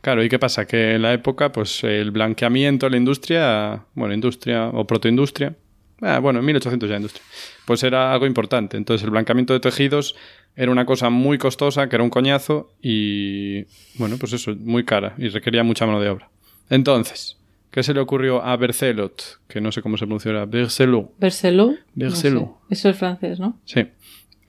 [0.00, 0.66] Claro, ¿y qué pasa?
[0.66, 5.54] Que en la época, pues el blanqueamiento, la industria, bueno, industria o protoindustria,
[6.02, 7.24] ah, bueno, en 1800 ya industria,
[7.64, 8.76] pues era algo importante.
[8.76, 10.14] Entonces el blanqueamiento de tejidos
[10.56, 15.14] era una cosa muy costosa, que era un coñazo y, bueno, pues eso, muy cara
[15.18, 16.30] y requería mucha mano de obra.
[16.70, 17.38] Entonces,
[17.70, 19.40] ¿qué se le ocurrió a Bercelot?
[19.46, 21.12] Que no sé cómo se pronuncia, Bercelot.
[21.18, 21.76] ¿Bercelot?
[21.94, 22.56] Bercelot.
[22.70, 23.60] Eso es francés, ¿no?
[23.64, 23.86] Sí.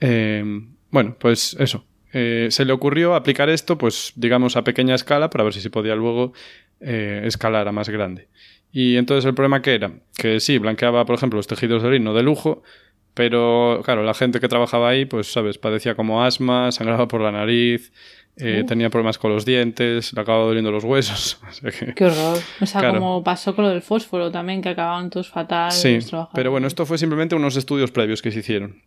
[0.01, 0.43] Eh,
[0.91, 5.43] bueno, pues eso, eh, se le ocurrió aplicar esto, pues digamos a pequeña escala para
[5.43, 6.33] ver si se podía luego
[6.79, 8.27] eh, escalar a más grande.
[8.71, 12.13] Y entonces el problema que era, que sí, blanqueaba, por ejemplo, los tejidos de lino
[12.13, 12.61] de lujo,
[13.13, 17.31] pero claro, la gente que trabajaba ahí, pues sabes, padecía como asma, sangraba por la
[17.31, 17.91] nariz,
[18.37, 21.41] eh, tenía problemas con los dientes, le acababa doliendo los huesos.
[21.95, 22.37] Qué horror.
[22.61, 25.71] O sea, como pasó con lo del fósforo también, que acababan todos fatal.
[25.71, 25.99] Sí,
[26.33, 28.81] pero bueno, esto fue simplemente unos estudios previos que se hicieron.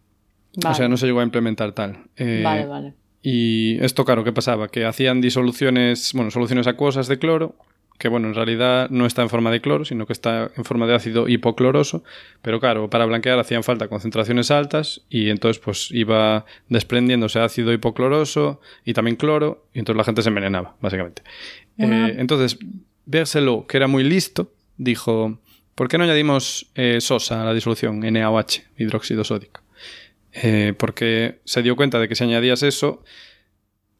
[0.65, 1.99] O sea, no se llegó a implementar tal.
[2.17, 2.95] Eh, vale, vale.
[3.23, 4.69] Y esto, claro, ¿qué pasaba?
[4.69, 7.55] Que hacían disoluciones, bueno, soluciones acuosas de cloro,
[8.03, 10.89] que bueno, en realidad no está en forma de cloro, sino que está en forma
[10.89, 12.03] de ácido hipocloroso,
[12.43, 18.61] pero claro, para blanquear hacían falta concentraciones altas y entonces pues iba desprendiéndose ácido hipocloroso
[18.85, 21.23] y también cloro y entonces la gente se envenenaba, básicamente.
[21.79, 22.59] Eh, entonces,
[23.07, 25.39] Vérselo, que era muy listo, dijo,
[25.77, 29.61] ¿por qué no añadimos eh, sosa a la disolución, NaOH, hidróxido sódico?
[30.33, 33.05] Eh, porque se dio cuenta de que si añadías eso,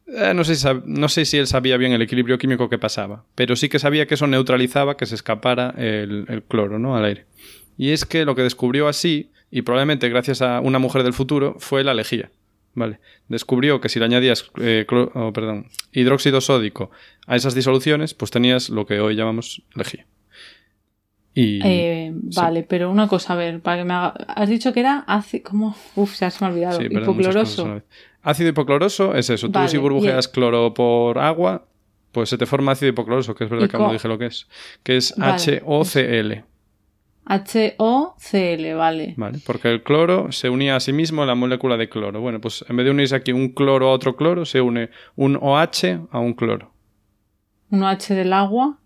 [0.07, 3.25] eh, no, sé si, no sé si él sabía bien el equilibrio químico que pasaba,
[3.35, 6.95] pero sí que sabía que eso neutralizaba que se escapara el, cloro ¿no?
[6.95, 7.25] al aire.
[7.77, 11.55] Y es que lo que descubrió así, y probablemente gracias a una mujer del futuro,
[11.59, 12.31] fue la lejía.
[12.75, 12.99] ¿Vale?
[13.27, 16.89] Descubrió que si le añadías eh, oh, perdón, hidróxido sódico
[17.27, 20.07] a esas disoluciones, pues tenías lo que hoy llamamos lejía.
[21.35, 24.09] Eh, vale, pero una cosa, a ver, para que me haga...
[24.27, 25.43] Has dicho que era ácido...
[25.49, 25.75] ¿Cómo?
[25.95, 26.81] Uf, ya se me ha olvidado.
[26.81, 27.81] hipocloroso.
[28.23, 29.51] Ácido hipocloroso es eso.
[29.51, 31.65] Tú si burbujeas cloro por agua,
[32.11, 34.47] pues se te forma ácido hipocloroso, que es verdad que no dije lo que es.
[34.81, 36.43] Que es HOCl.
[37.77, 39.13] HOCl, vale.
[39.17, 42.21] Vale, porque el cloro se unía a sí mismo en la molécula de cloro.
[42.21, 45.37] Bueno, pues en vez de unirse aquí un cloro a otro cloro, se une un
[45.41, 46.71] OH a un cloro.
[47.69, 48.79] Un OH del agua.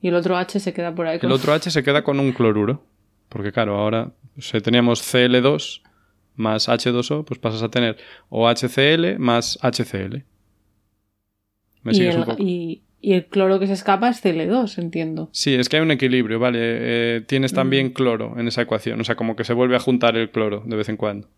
[0.00, 1.18] Y el otro H se queda por ahí.
[1.20, 2.84] El otro H se queda con un cloruro.
[3.28, 5.82] Porque claro, ahora si teníamos Cl2
[6.36, 7.96] más H2O, pues pasas a tener
[8.28, 10.24] OHCl más HCl.
[11.82, 12.42] ¿Me y, el, un poco?
[12.42, 15.28] Y, el cloro que se escapa es Cl2, entiendo.
[15.32, 16.58] Sí, es que hay un equilibrio, ¿vale?
[16.60, 17.56] Eh, tienes mm.
[17.56, 20.62] también cloro en esa ecuación, o sea, como que se vuelve a juntar el cloro
[20.66, 21.28] de vez en cuando.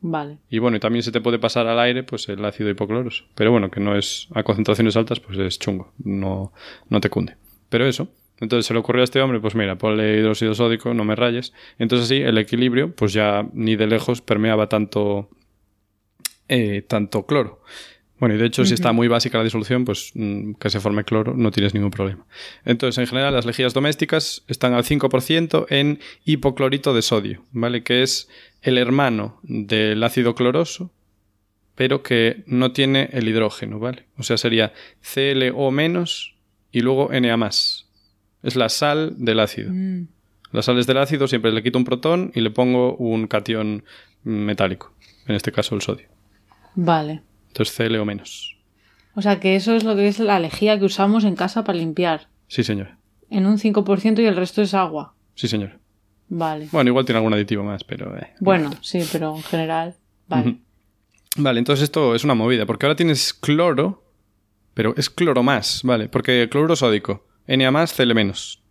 [0.00, 0.38] Vale.
[0.50, 3.24] Y bueno, y también se te puede pasar al aire pues el ácido hipocloroso.
[3.34, 6.52] Pero bueno, que no es a concentraciones altas, pues es chungo, no,
[6.88, 7.36] no te cunde.
[7.68, 8.08] Pero eso.
[8.40, 11.52] Entonces se le ocurrió a este hombre, pues mira, ponle hidróxido sódico, no me rayes.
[11.78, 15.30] Entonces sí, el equilibrio, pues ya ni de lejos permeaba tanto,
[16.48, 17.62] eh, tanto cloro.
[18.18, 21.04] Bueno, y de hecho, si está muy básica la disolución, pues mm, que se forme
[21.04, 22.24] cloro, no tienes ningún problema.
[22.64, 27.82] Entonces, en general, las lejías domésticas están al 5% en hipoclorito de sodio, ¿vale?
[27.82, 28.30] Que es
[28.62, 30.90] el hermano del ácido cloroso,
[31.74, 34.06] pero que no tiene el hidrógeno, ¿vale?
[34.16, 34.72] O sea, sería
[35.02, 36.36] ClO menos
[36.72, 37.36] y luego Na
[38.46, 39.72] Es la sal del ácido.
[39.72, 40.06] Mm.
[40.52, 43.84] Las sales del ácido siempre le quito un protón y le pongo un cation
[44.22, 44.94] metálico,
[45.26, 46.06] en este caso el sodio.
[46.76, 47.22] Vale.
[47.48, 48.56] Entonces Cl o menos.
[49.16, 51.78] O sea que eso es lo que es la lejía que usamos en casa para
[51.78, 52.28] limpiar.
[52.46, 52.90] Sí, señor.
[53.30, 55.14] En un 5% y el resto es agua.
[55.34, 55.80] Sí, señor.
[56.28, 56.68] Vale.
[56.70, 58.16] Bueno, igual tiene algún aditivo más, pero...
[58.16, 59.96] Eh, bueno, sí, pero en general...
[60.28, 60.58] Vale.
[61.36, 64.06] Vale, entonces esto es una movida, porque ahora tienes cloro
[64.76, 66.10] pero es cloro más, ¿vale?
[66.10, 68.62] Porque cloro sódico, Na más, Cl menos.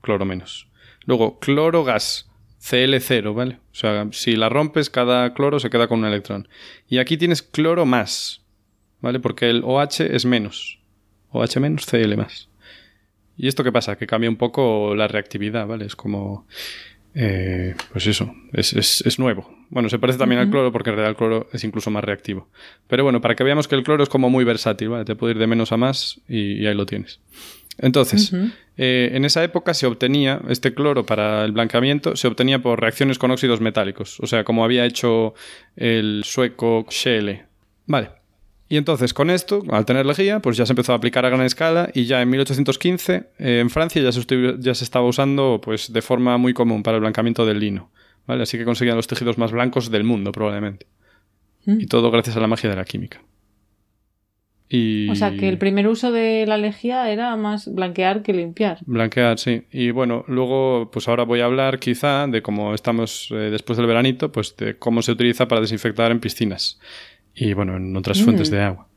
[0.00, 0.68] Cloro menos.
[1.04, 3.58] Luego, cloro gas, Cl0, ¿vale?
[3.72, 6.48] O sea, si la rompes, cada cloro se queda con un electrón.
[6.88, 8.42] Y aquí tienes cloro más,
[9.00, 9.20] ¿vale?
[9.20, 10.78] Porque el OH es menos.
[11.30, 12.48] OH menos, Cl más.
[13.36, 13.96] ¿Y esto qué pasa?
[13.96, 15.86] Que cambia un poco la reactividad, ¿vale?
[15.86, 16.46] Es como...
[17.14, 19.54] Eh, pues eso, es, es, nuevo.
[19.68, 22.48] Bueno, se parece también al cloro porque en realidad el cloro es incluso más reactivo.
[22.88, 25.04] Pero bueno, para que veamos que el cloro es como muy versátil, ¿vale?
[25.04, 27.20] Te puede ir de menos a más y, ahí lo tienes.
[27.78, 28.32] Entonces,
[28.76, 33.18] eh, en esa época se obtenía, este cloro para el blanqueamiento, se obtenía por reacciones
[33.18, 35.34] con óxidos metálicos, o sea, como había hecho
[35.76, 37.46] el sueco Scheele.
[37.86, 38.10] Vale,
[38.72, 41.42] y entonces con esto, al tener lejía, pues ya se empezó a aplicar a gran
[41.42, 44.24] escala y ya en 1815 eh, en Francia ya se,
[44.60, 47.90] ya se estaba usando pues de forma muy común para el blancamiento del lino.
[48.26, 48.44] ¿vale?
[48.44, 50.86] Así que conseguían los tejidos más blancos del mundo probablemente.
[51.66, 51.82] Mm.
[51.82, 53.20] Y todo gracias a la magia de la química.
[54.74, 55.10] Y...
[55.10, 58.78] O sea que el primer uso de la lejía era más blanquear que limpiar.
[58.86, 59.64] Blanquear, sí.
[59.70, 63.86] Y bueno, luego, pues ahora voy a hablar quizá de cómo estamos eh, después del
[63.86, 66.80] veranito, pues de cómo se utiliza para desinfectar en piscinas
[67.34, 68.62] y bueno, en otras fuentes de mm.
[68.62, 68.88] agua.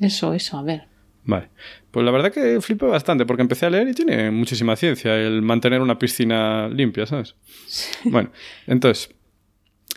[0.00, 0.88] Eso, eso, a ver.
[1.24, 1.50] Vale.
[1.92, 5.40] Pues la verdad que flipo bastante porque empecé a leer y tiene muchísima ciencia el
[5.40, 7.36] mantener una piscina limpia, ¿sabes?
[8.02, 8.32] Bueno,
[8.66, 9.14] entonces,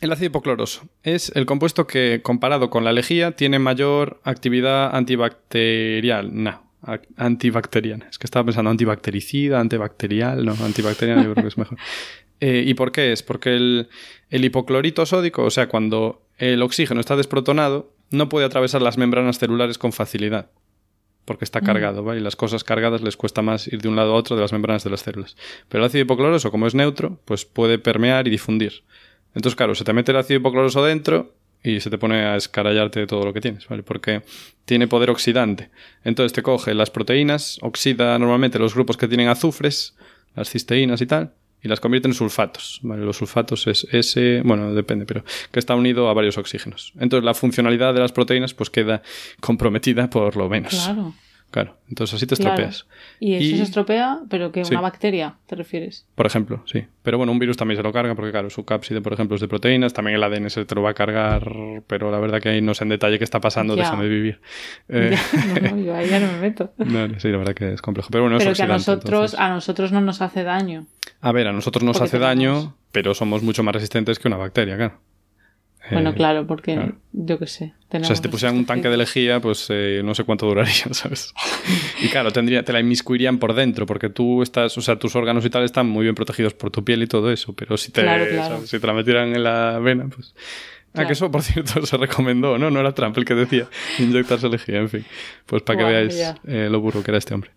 [0.01, 6.29] el ácido hipocloroso es el compuesto que, comparado con la lejía, tiene mayor actividad antibacterial.
[6.31, 6.63] No,
[7.17, 8.07] antibacteriana.
[8.09, 10.45] Es que estaba pensando antibactericida, antibacterial.
[10.45, 11.77] No, antibacteriana yo creo que es mejor.
[12.41, 13.23] Eh, ¿Y por qué es?
[13.23, 13.87] Porque el,
[14.29, 19.39] el hipoclorito sódico, o sea, cuando el oxígeno está desprotonado, no puede atravesar las membranas
[19.39, 20.51] celulares con facilidad
[21.23, 21.65] porque está Mm.
[21.65, 22.19] cargado, ¿vale?
[22.19, 24.51] Y las cosas cargadas les cuesta más ir de un lado a otro de las
[24.51, 25.35] membranas de las células.
[25.69, 28.83] Pero el ácido hipocloroso, como es neutro, pues puede permear y difundir.
[29.35, 33.01] Entonces, claro, se te mete el ácido hipocloroso dentro y se te pone a escarallarte
[33.01, 33.83] de todo lo que tienes, ¿vale?
[33.83, 34.21] Porque
[34.65, 35.69] tiene poder oxidante.
[36.03, 39.95] Entonces te coge las proteínas, oxida normalmente los grupos que tienen azufres,
[40.35, 43.03] las cisteínas y tal, y las convierte en sulfatos, ¿vale?
[43.03, 46.93] Los sulfatos es ese, bueno, depende, pero que está unido a varios oxígenos.
[46.99, 49.01] Entonces la funcionalidad de las proteínas pues queda
[49.39, 50.75] comprometida por lo menos.
[50.75, 51.15] Claro.
[51.51, 52.51] Claro, entonces así te Claro.
[52.55, 52.85] estropeas.
[53.19, 54.73] Y eso Y- se estropea, pero que Sí.
[54.73, 56.05] una bacteria, ¿te refieres?
[56.15, 56.83] Por ejemplo, sí.
[57.01, 59.41] Pero bueno, un virus también se lo carga porque, claro, su cápside, por ejemplo, es
[59.41, 59.93] de proteínas.
[59.93, 61.49] También el ADN se te lo va a cargar,
[61.87, 63.83] pero la verdad que ahí no sé en detalle qué está pasando, Ya.
[63.83, 64.41] déjame vivir.
[64.89, 66.73] Eh, Ya, no, yo ahí ya no me meto.
[66.77, 68.09] no, sí, la verdad que es complejo.
[68.11, 69.39] Pero bueno, es Pero que a nosotros, entonces.
[69.39, 70.87] a nosotros no nos hace daño.
[71.21, 74.27] A ver, a nosotros nos Porque hace tenemos- daño, pero somos mucho más resistentes que
[74.27, 74.99] una bacteria, claro.
[75.91, 76.95] Bueno, Eh, claro, porque claro.
[77.11, 77.73] yo qué sé.
[77.91, 80.73] O sea, si te pusieran un tanque de lejía, pues eh, no sé cuánto duraría,
[80.91, 81.33] ¿sabes?
[82.01, 85.45] Y claro, tendría, te la inmiscuirían por dentro, porque tú estás, o sea, tus órganos
[85.45, 88.01] y tal están muy bien protegidos por tu piel y todo eso, pero si te,
[88.01, 88.65] Claro, claro.
[88.65, 90.33] si te la metieran en la vena, pues...
[90.97, 92.71] Ah, que eso, por cierto, se recomendó, ¿no?
[92.71, 93.67] No era Trump el que decía
[93.99, 95.05] inyectarse lejía, en fin.
[95.45, 97.51] Pues para que veáis eh, lo burro que era este hombre.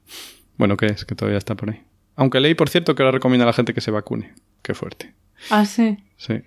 [0.56, 1.04] Bueno, ¿qué es?
[1.04, 1.80] Que todavía está por ahí.
[2.16, 4.34] Aunque leí, por cierto, que ahora recomienda a la gente que se vacune.
[4.62, 5.14] Qué fuerte.
[5.50, 5.98] Ah, sí.
[6.16, 6.40] Sí.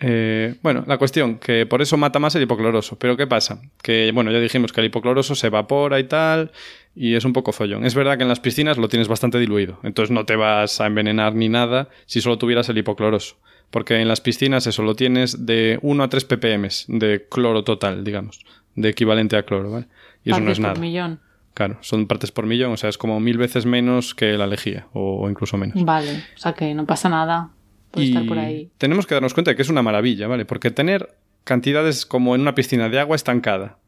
[0.00, 2.98] Eh, bueno, la cuestión, que por eso mata más el hipocloroso.
[2.98, 3.60] Pero ¿qué pasa?
[3.82, 6.52] Que, bueno, ya dijimos que el hipocloroso se evapora y tal,
[6.94, 7.84] y es un poco follón.
[7.84, 10.86] Es verdad que en las piscinas lo tienes bastante diluido, entonces no te vas a
[10.86, 13.36] envenenar ni nada si solo tuvieras el hipocloroso.
[13.70, 18.04] Porque en las piscinas eso lo tienes de 1 a 3 ppm de cloro total,
[18.04, 18.44] digamos,
[18.76, 19.86] de equivalente a cloro, ¿vale?
[20.22, 20.80] Y eso no Partes es por nada.
[20.80, 21.20] millón.
[21.54, 24.86] Claro, son partes por millón, o sea, es como mil veces menos que la lejía,
[24.92, 25.82] o, o incluso menos.
[25.84, 27.50] Vale, o sea que no pasa nada.
[27.94, 28.70] Puede estar por ahí.
[28.78, 30.44] tenemos que darnos cuenta de que es una maravilla, ¿vale?
[30.44, 33.78] Porque tener cantidades como en una piscina de agua estancada,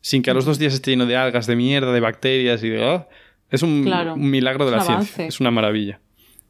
[0.00, 2.68] sin que a los dos días esté lleno de algas, de mierda, de bacterias y
[2.68, 3.04] de...
[3.50, 5.26] es un, Claro, un milagro de la ciencia.
[5.26, 6.00] Es una maravilla.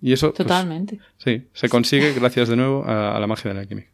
[0.03, 0.99] Y eso, pues, Totalmente.
[1.17, 3.89] sí, se consigue gracias de nuevo a, a la magia de la química.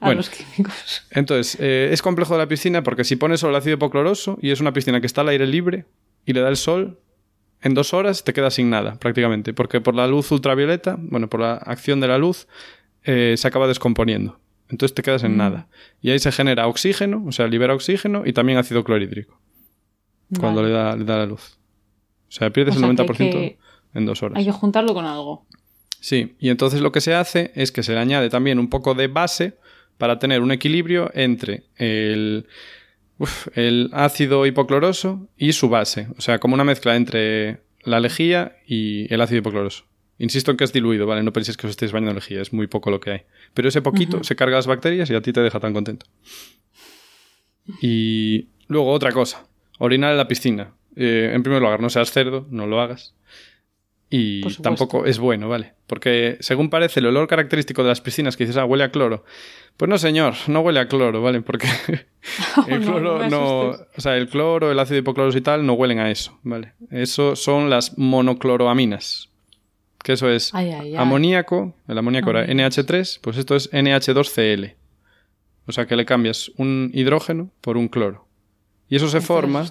[0.00, 0.18] a bueno.
[0.18, 1.04] los químicos.
[1.10, 4.50] Entonces, eh, es complejo de la piscina porque si pones solo el ácido hipocloroso y
[4.50, 5.84] es una piscina que está al aire libre
[6.26, 6.98] y le da el sol,
[7.64, 9.52] en dos horas te quedas sin nada, prácticamente.
[9.52, 12.46] Porque por la luz ultravioleta, bueno, por la acción de la luz,
[13.02, 14.38] eh, se acaba descomponiendo.
[14.68, 15.38] Entonces te quedas en Mm.
[15.38, 15.68] nada.
[16.00, 19.38] Y ahí se genera oxígeno, o sea, libera oxígeno y también ácido clorhídrico
[20.40, 21.58] cuando le, da, le da la luz.
[22.28, 23.58] O sea, pierdes O sea, el que 90% hay que-
[23.94, 24.38] en dos horas.
[24.38, 25.46] Hay que juntarlo con algo.
[26.00, 28.94] Sí, y entonces lo que se hace es que se le añade también un poco
[28.94, 29.56] de base
[29.98, 32.46] para tener un equilibrio entre el,
[33.18, 36.08] uf, el ácido hipocloroso y su base.
[36.18, 39.84] O sea, como una mezcla entre la lejía y el ácido hipocloroso.
[40.18, 41.22] Insisto en que es diluido, ¿vale?
[41.22, 43.22] No penséis que os estéis bañando en lejía, es muy poco lo que hay.
[43.52, 46.06] Pero ese poquito se carga las bacterias y a ti te deja tan contento.
[47.80, 49.46] Y luego otra cosa,
[49.78, 50.74] orinar en la piscina.
[50.96, 53.14] Eh, en primer lugar, no seas cerdo, no lo hagas.
[54.16, 55.74] Y tampoco es bueno, ¿vale?
[55.88, 59.24] Porque según parece el olor característico de las piscinas que dices, ah, huele a cloro.
[59.76, 61.40] Pues no, señor, no huele a cloro, ¿vale?
[61.42, 61.66] Porque
[62.68, 65.98] el No, cloro no o sea, el cloro, el ácido hipocloroso y tal no huelen
[65.98, 66.74] a eso, ¿vale?
[66.92, 69.30] Eso son las monocloroaminas.
[70.04, 70.96] Que eso es Ay, ay, ay.
[70.96, 72.78] amoníaco, el amoníaco era Aminas.
[72.78, 74.74] NH3, pues esto es NH2Cl.
[75.66, 78.28] O sea que le cambias un hidrógeno por un cloro.
[78.88, 79.64] Y eso se Me forma.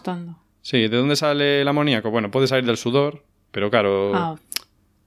[0.64, 2.10] Sí, ¿de dónde sale el amoníaco?
[2.10, 4.36] Bueno, puede salir del sudor, pero claro, Ah,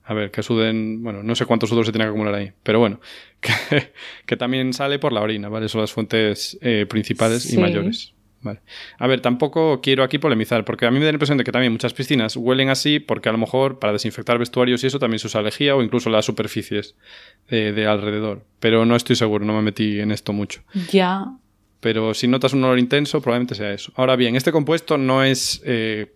[0.09, 2.79] a ver, que suden, bueno, no sé cuánto sudor se tiene que acumular ahí, pero
[2.79, 3.01] bueno,
[3.41, 3.93] que,
[4.25, 5.69] que también sale por la orina, ¿vale?
[5.69, 8.13] Son las fuentes eh, principales y mayores.
[8.43, 8.61] Vale.
[8.99, 11.51] A ver, tampoco quiero aquí polemizar, porque a mí me da la impresión de que
[11.51, 15.19] también muchas piscinas huelen así, porque a lo mejor para desinfectar vestuarios y eso también
[15.19, 16.95] se usa lejía o incluso las superficies
[17.49, 18.45] de alrededor.
[18.61, 20.63] Pero no estoy seguro, no me metí en esto mucho.
[20.93, 21.25] ya.
[21.81, 23.93] Pero si notas un olor intenso, probablemente sea eso.
[23.97, 25.61] Ahora bien, este compuesto no es.
[25.65, 26.15] eh,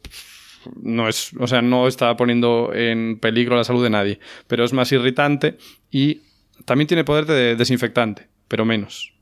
[0.82, 1.32] no es.
[1.38, 4.18] O sea, no está poniendo en peligro la salud de nadie.
[4.46, 5.56] Pero es más irritante
[5.90, 6.20] y
[6.64, 9.12] también tiene poder de desinfectante, pero menos.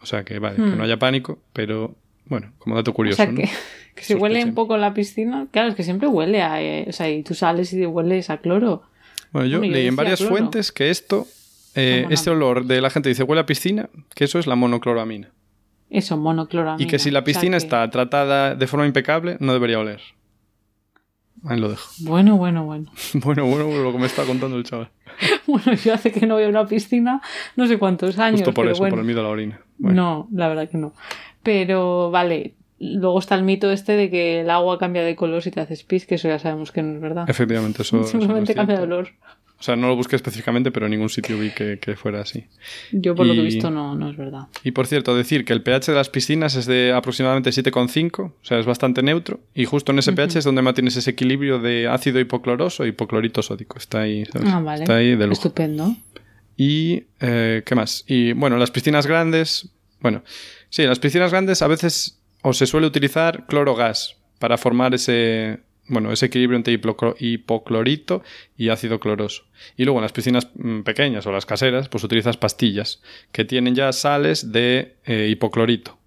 [0.00, 0.76] O sea que, vale, que Hmm.
[0.78, 3.24] no haya pánico, pero bueno, como dato O curioso.
[3.26, 3.36] ¿no?
[3.36, 3.48] que,
[3.94, 6.62] que si huele un poco la piscina, claro, es que siempre huele a.
[6.62, 8.82] eh, o sea, y tú sales y hueles a cloro.
[9.32, 11.26] Bueno, yo Bueno, yo leí en varias fuentes que esto.
[11.74, 15.30] eh, este olor de la gente dice huele a piscina, que eso es la monocloramina.
[15.90, 16.82] Eso, monocloramina.
[16.82, 19.78] Y que si la O sea piscina que- está tratada de forma impecable, no debería
[19.78, 20.00] oler.
[21.44, 21.88] Ahí lo dejo.
[22.00, 22.90] Bueno, bueno, bueno.
[23.14, 24.90] Bueno, bueno, bueno, lo que me está contando el chaval.
[25.46, 27.20] Bueno, yo hace que no voy a una piscina
[27.56, 28.40] no sé cuántos años.
[28.40, 28.92] Justo por pero eso, bueno.
[28.92, 29.60] por el miedo a la orina.
[29.78, 30.92] Bueno, No, la verdad que no.
[31.42, 35.50] Pero vale, luego está el mito este de que el agua cambia de color si
[35.50, 37.28] te haces pis, que eso ya sabemos que no es verdad.
[37.28, 38.00] Efectivamente, eso.
[38.00, 39.08] eso no es Simplemente cambia de olor.
[39.58, 42.44] O sea, no lo busqué específicamente, pero en ningún sitio vi que, fuera así.
[42.92, 44.46] Yo por lo que he visto no, no es verdad.
[44.62, 48.34] Y por cierto, decir que el pH de las piscinas es de aproximadamente 7,5, o
[48.42, 49.40] sea, es bastante neutro.
[49.54, 53.42] Y justo en ese pH es donde mantienes ese equilibrio de ácido hipocloroso y hipoclorito
[53.42, 53.78] sódico.
[53.78, 54.82] Está ahí, Ah, vale.
[54.84, 55.32] Está ahí de lujo.
[55.32, 55.96] Estupendo.
[56.56, 58.04] Y, eh, ¿qué más?
[58.06, 60.22] Y bueno, las piscinas grandes, bueno,
[60.70, 65.60] sí, las piscinas grandes a veces o se suele utilizar cloro gas para formar ese,
[65.88, 66.78] bueno, ese equilibrio entre
[67.18, 68.22] hipoclorito
[68.56, 69.44] y ácido cloroso.
[69.76, 73.74] Y luego en las piscinas mm, pequeñas o las caseras, pues utilizas pastillas que tienen
[73.74, 75.98] ya sales de eh, hipoclorito,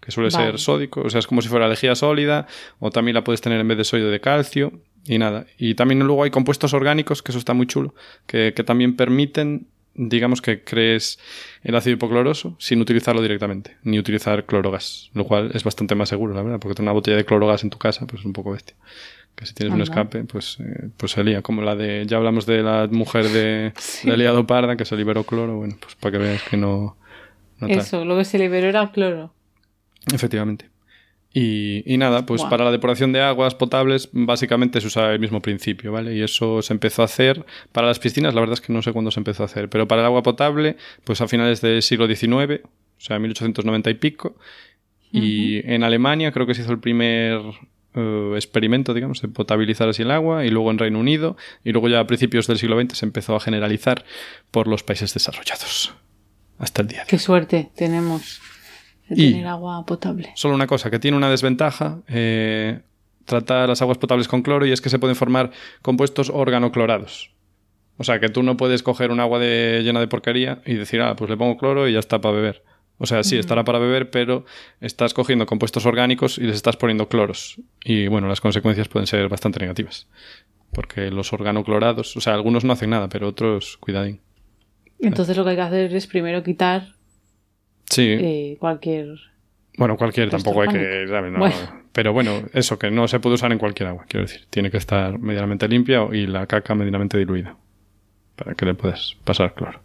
[0.00, 2.46] que suele ser sódico, o sea, es como si fuera lejía sólida,
[2.78, 4.72] o también la puedes tener en vez de sodio de calcio,
[5.06, 5.46] y nada.
[5.56, 7.94] Y también luego hay compuestos orgánicos, que eso está muy chulo,
[8.26, 9.68] que, que también permiten
[9.98, 11.18] digamos que crees
[11.62, 16.32] el ácido hipocloroso sin utilizarlo directamente, ni utilizar clorogas, lo cual es bastante más seguro,
[16.34, 18.52] la verdad, porque tener una botella de clorogas en tu casa, pues es un poco
[18.52, 18.76] bestia
[19.38, 21.42] que si tienes un escape, pues, eh, pues se lía.
[21.42, 24.10] Como la de, ya hablamos de la mujer de, sí.
[24.10, 26.96] de Parda, que se liberó cloro, bueno, pues para que veas que no...
[27.60, 29.32] Eso, lo que se liberó era cloro.
[30.12, 30.68] Efectivamente.
[31.40, 35.40] Y, y nada, pues para la depuración de aguas potables básicamente se usa el mismo
[35.40, 36.16] principio, ¿vale?
[36.16, 38.92] Y eso se empezó a hacer para las piscinas, la verdad es que no sé
[38.92, 42.08] cuándo se empezó a hacer, pero para el agua potable, pues a finales del siglo
[42.08, 44.36] XIX, o sea, 1890 y pico.
[45.12, 47.40] Y en Alemania creo que se hizo el primer
[47.94, 51.88] eh, experimento, digamos, de potabilizar así el agua, y luego en Reino Unido, y luego
[51.88, 54.04] ya a principios del siglo XX se empezó a generalizar
[54.50, 55.94] por los países desarrollados.
[56.58, 58.40] Hasta el día de Qué suerte tenemos
[59.08, 60.32] de tener agua potable.
[60.34, 61.98] Solo una cosa, que tiene una desventaja.
[62.08, 62.80] Eh,
[63.24, 65.50] tratar las aguas potables con cloro y es que se pueden formar
[65.82, 67.30] compuestos organoclorados.
[67.98, 71.00] O sea, que tú no puedes coger un agua de, llena de porquería y decir,
[71.02, 72.64] ah, pues le pongo cloro y ya está para beber.
[72.96, 74.44] O sea, sí, estará para beber, pero
[74.80, 77.60] estás cogiendo compuestos orgánicos y les estás poniendo cloros.
[77.84, 80.08] Y bueno, las consecuencias pueden ser bastante negativas.
[80.72, 84.20] Porque los organoclorados, o sea, algunos no hacen nada, pero otros, cuidadín.
[85.00, 86.97] Entonces lo que hay que hacer es primero quitar
[87.90, 88.06] sí.
[88.08, 89.08] Eh, cualquier...
[89.76, 91.06] Bueno, cualquier, tampoco hay que...
[91.92, 94.46] Pero bueno, eso, que no se puede usar en cualquier agua, quiero decir.
[94.50, 97.56] Tiene que estar medianamente limpia y la caca medianamente diluida.
[98.36, 99.80] Para que le puedas pasar cloro.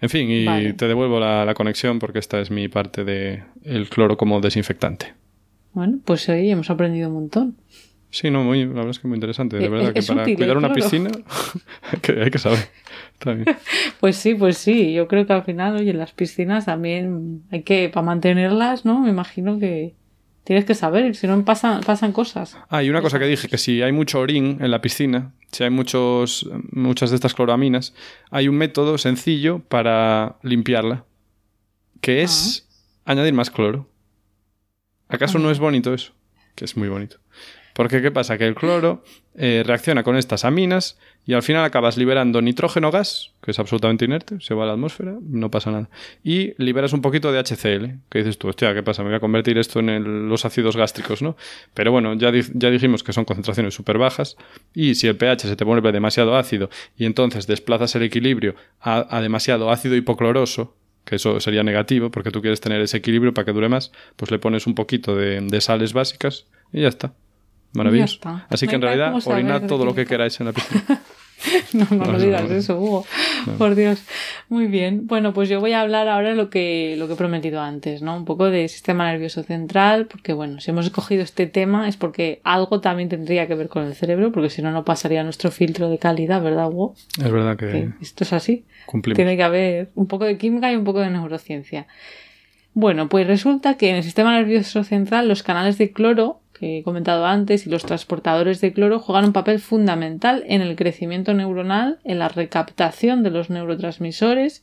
[0.00, 4.16] En fin, y te devuelvo la, conexión porque esta es mi parte de el cloro
[4.16, 5.14] como desinfectante.
[5.72, 7.56] Bueno, pues ahí hemos aprendido un montón.
[8.16, 9.58] Sí, no, muy, la verdad es que muy interesante.
[9.58, 11.10] De verdad que para cuidar una piscina
[12.22, 12.70] hay que saber.
[14.00, 14.94] Pues sí, pues sí.
[14.94, 19.00] Yo creo que al final, oye, las piscinas también hay que, para mantenerlas, ¿no?
[19.00, 19.94] Me imagino que
[20.44, 22.56] tienes que saber, si no pasan, pasan cosas.
[22.70, 25.64] Ah, y una cosa que dije, que si hay mucho orín en la piscina, si
[25.64, 27.92] hay muchos, muchas de estas cloraminas,
[28.30, 31.04] hay un método sencillo para limpiarla,
[32.00, 32.66] que es
[33.04, 33.12] ah.
[33.12, 33.90] añadir más cloro.
[35.08, 36.14] ¿Acaso no es bonito eso?
[36.54, 37.18] Que es muy bonito.
[37.76, 38.38] Porque ¿qué pasa?
[38.38, 43.32] Que el cloro eh, reacciona con estas aminas y al final acabas liberando nitrógeno gas,
[43.42, 45.90] que es absolutamente inerte, se va a la atmósfera, no pasa nada.
[46.24, 49.02] Y liberas un poquito de HCl, que dices tú, hostia, ¿qué pasa?
[49.02, 51.36] Me voy a convertir esto en los ácidos gástricos, ¿no?
[51.74, 54.38] Pero bueno, ya, ya dijimos que son concentraciones súper bajas
[54.72, 59.20] y si el pH se te vuelve demasiado ácido y entonces desplazas el equilibrio a,
[59.20, 63.52] demasiado ácido hipocloroso, que eso sería negativo porque tú quieres tener ese equilibrio para que
[63.52, 67.12] dure más, pues le pones un poquito de sales básicas y ya está.
[67.72, 68.20] Maravilloso.
[68.48, 71.02] Así que en realidad, orinad todo lo que queráis en la piscina.
[71.72, 73.04] no, no, no, digas eso, Hugo.
[73.58, 74.02] Por Dios.
[74.48, 75.06] Muy bien.
[75.06, 78.16] Bueno, pues yo voy a hablar ahora lo que, lo que he prometido antes, ¿no?
[78.16, 82.40] Un poco de sistema nervioso central, porque bueno, si hemos escogido este tema es porque
[82.44, 85.90] algo también tendría que ver con el cerebro, porque si no, no pasaría nuestro filtro
[85.90, 86.94] de calidad, ¿verdad, Hugo?
[87.18, 88.64] Es verdad que, esto es así.
[89.14, 91.86] Tiene que haber un poco de química y un poco de neurociencia.
[92.72, 96.82] Bueno, pues resulta que en el sistema nervioso central los canales de cloro que he
[96.82, 101.98] comentado antes y los transportadores de cloro juegan un papel fundamental en el crecimiento neuronal,
[102.04, 104.62] en la recaptación de los neurotransmisores,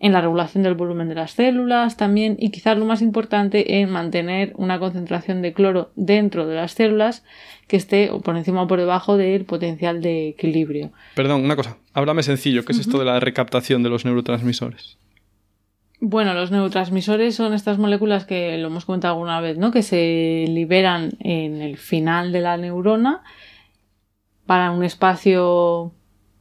[0.00, 3.90] en la regulación del volumen de las células también y quizás lo más importante en
[3.90, 7.24] mantener una concentración de cloro dentro de las células
[7.66, 10.92] que esté por encima o por debajo del potencial de equilibrio.
[11.14, 14.98] Perdón, una cosa, háblame sencillo, ¿qué es esto de la recaptación de los neurotransmisores?
[16.00, 19.72] Bueno, los neurotransmisores son estas moléculas que lo hemos comentado alguna vez, ¿no?
[19.72, 23.22] Que se liberan en el final de la neurona
[24.46, 25.92] para un espacio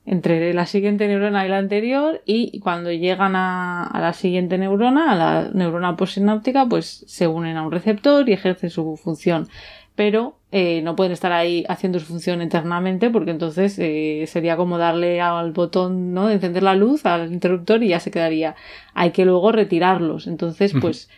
[0.06, 5.16] entre la siguiente neurona y la anterior y cuando llegan a, la siguiente neurona, a
[5.16, 9.50] la neurona postsináptica, pues se unen a un receptor y ejercen su función
[9.98, 14.78] pero eh, no pueden estar ahí haciendo su función eternamente porque entonces eh, sería como
[14.78, 16.28] darle al botón ¿no?
[16.28, 18.56] de encender la luz al interruptor y ya se quedaría.
[18.94, 20.26] Hay que luego retirarlos.
[20.26, 21.10] Entonces, pues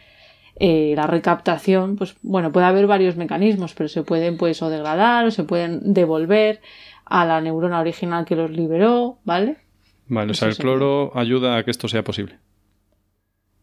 [0.60, 5.26] eh, la recaptación, pues bueno, puede haber varios mecanismos, pero se pueden pues o degradar
[5.26, 6.62] o se pueden devolver
[7.06, 9.58] a la neurona original que los liberó, ¿vale?
[10.08, 12.40] Vale, o sea, el cloro ayuda a que esto sea posible.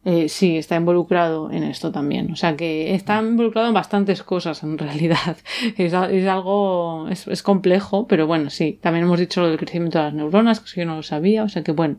[0.08, 2.30] Eh, sí, está involucrado en esto también.
[2.30, 5.36] O sea que está involucrado en bastantes cosas en realidad.
[5.76, 8.78] Es, algo, es, complejo, pero bueno, sí.
[8.80, 11.48] También hemos dicho lo del crecimiento de las neuronas, que yo no lo sabía, o
[11.48, 11.96] sea que bueno.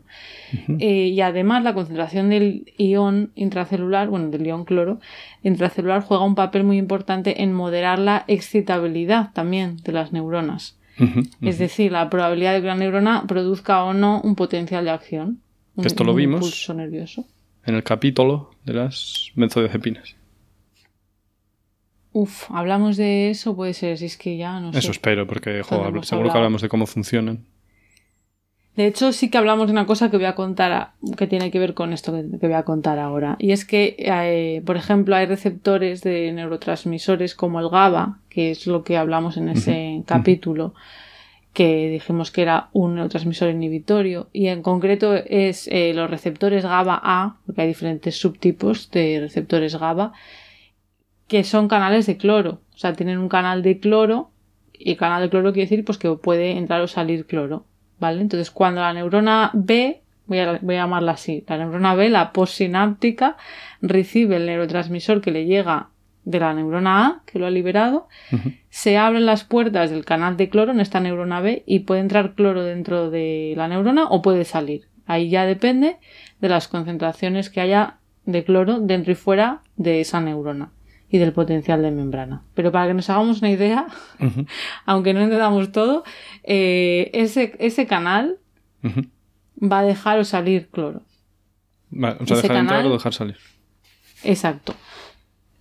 [0.78, 5.00] Eh, y además la concentración del ion intracelular, bueno, del ion cloro
[5.42, 10.78] intracelular juega un papel muy importante en moderar la excitabilidad también de las neuronas.
[11.42, 15.40] Es decir, la probabilidad de que la neurona produzca o no un potencial de acción.
[15.76, 16.40] Esto lo vimos.
[16.40, 17.26] Impulso nervioso
[17.68, 20.16] en el capítulo de las benzodiazepinas.
[22.12, 24.78] Uf, hablamos de eso, puede ser, si es que ya no sé.
[24.78, 25.62] Eso espero, porque
[26.02, 27.44] seguro que hablamos de cómo funcionan.
[28.74, 31.58] De hecho, sí que hablamos de una cosa que voy a contar, que tiene que
[31.58, 33.36] ver con esto que, voy a contar ahora.
[33.38, 38.66] Y es que, eh, por ejemplo, hay receptores de neurotransmisores como el GABA, que es
[38.66, 40.74] lo que hablamos en ese capítulo,
[41.58, 47.00] que dijimos que era un neurotransmisor inhibitorio y en concreto es eh, los receptores GABA
[47.02, 50.12] A, porque hay diferentes subtipos de receptores GABA,
[51.26, 54.30] que son canales de cloro, o sea, tienen un canal de cloro
[54.72, 57.64] y canal de cloro quiere decir pues que puede entrar o salir cloro,
[57.98, 58.20] ¿vale?
[58.20, 62.32] Entonces cuando la neurona B, voy a, voy a llamarla así, la neurona B, la
[62.32, 63.36] postsináptica,
[63.82, 65.88] recibe el neurotransmisor que le llega
[66.28, 68.06] de la neurona A, que lo ha liberado,
[68.68, 72.34] se abren las puertas del canal de cloro en esta neurona B y puede entrar
[72.34, 74.88] cloro dentro de la neurona o puede salir.
[75.06, 75.96] Ahí ya depende
[76.40, 80.70] de las concentraciones que haya de cloro dentro y fuera de esa neurona
[81.08, 82.42] y del potencial de membrana.
[82.52, 83.86] Pero para que nos hagamos una idea,
[84.84, 86.04] aunque no entendamos todo,
[86.44, 88.36] eh, ese, ese canal
[89.60, 91.00] va a dejar o salir cloro.
[91.90, 93.38] o sea, dejar entrar o dejar salir.
[94.24, 94.74] Exacto.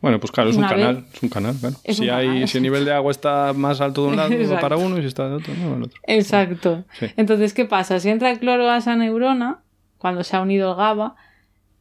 [0.08, 2.94] Bueno, pues claro, es un canal, es un canal, Si, hay, si el nivel de
[2.94, 5.54] agua está más alto de un lado, va para uno y si está de otro,
[5.54, 6.00] no, el otro.
[6.04, 6.86] Exacto.
[7.18, 8.00] Entonces, ¿qué pasa?
[8.00, 9.60] Si entra el cloro a esa neurona,
[9.98, 11.18] cuando se ha unido el GABA,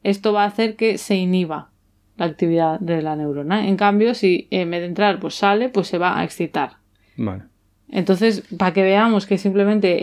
[0.03, 1.71] esto va a hacer que se inhiba
[2.17, 3.69] la actividad de la neurona.
[3.69, 6.79] En cambio, si en vez de entrar, pues sale, pues se va a excitar.
[7.17, 7.45] Vale.
[7.89, 9.99] Entonces, para que veamos que simplemente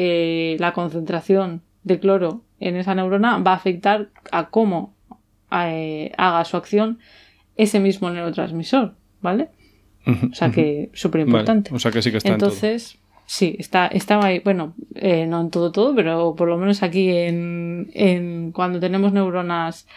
[0.53, 4.93] eh, la concentración de cloro en esa neurona va a afectar a cómo
[5.51, 6.99] eh, haga su acción
[7.55, 9.49] ese mismo neurotransmisor, ¿vale?
[10.05, 11.73] O sea que súper importante.
[11.73, 13.23] O sea que sí que está Entonces, en todo.
[13.25, 17.09] sí, está, estaba ahí, bueno, eh, no en todo todo, pero por lo menos aquí
[17.09, 19.87] en, en cuando tenemos neuronas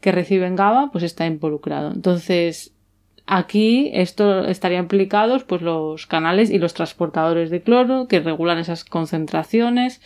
[0.00, 1.92] que reciben GABA, pues está involucrado.
[1.92, 2.74] Entonces,
[3.26, 8.84] aquí esto estaría implicados pues los canales y los transportadores de cloro que regulan esas
[8.84, 10.00] concentraciones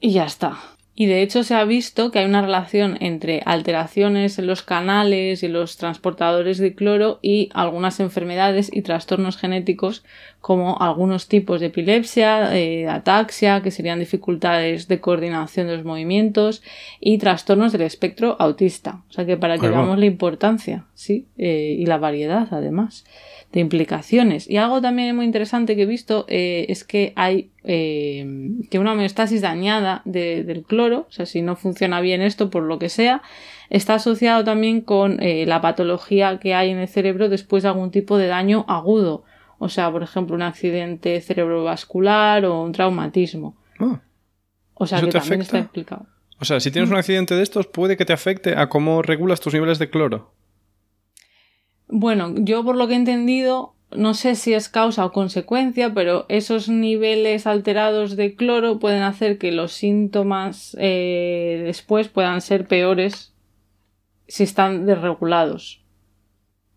[0.00, 0.58] y ya está.
[0.98, 5.42] Y de hecho se ha visto que hay una relación entre alteraciones en los canales
[5.42, 10.04] y los transportadores de cloro y algunas enfermedades y trastornos genéticos
[10.40, 16.62] como algunos tipos de epilepsia, de ataxia, que serían dificultades de coordinación de los movimientos
[16.98, 19.02] y trastornos del espectro autista.
[19.10, 23.04] O sea que para que veamos la importancia, sí, eh, y la variedad además
[23.56, 24.50] de implicaciones.
[24.50, 28.92] Y algo también muy interesante que he visto eh, es que hay eh, que una
[28.92, 33.22] homeostasis dañada del cloro, o sea, si no funciona bien esto por lo que sea,
[33.70, 37.90] está asociado también con eh, la patología que hay en el cerebro después de algún
[37.90, 39.24] tipo de daño agudo.
[39.58, 43.56] O sea, por ejemplo, un accidente cerebrovascular o un traumatismo.
[43.78, 44.02] Ah.
[44.74, 46.04] o sea, que también está explicado.
[46.38, 49.40] O sea, si tienes un accidente de estos, puede que te afecte a cómo regulas
[49.40, 50.34] tus niveles de cloro.
[51.88, 56.26] Bueno, yo por lo que he entendido, no sé si es causa o consecuencia, pero
[56.28, 63.34] esos niveles alterados de cloro pueden hacer que los síntomas eh, después puedan ser peores
[64.26, 65.84] si están desregulados.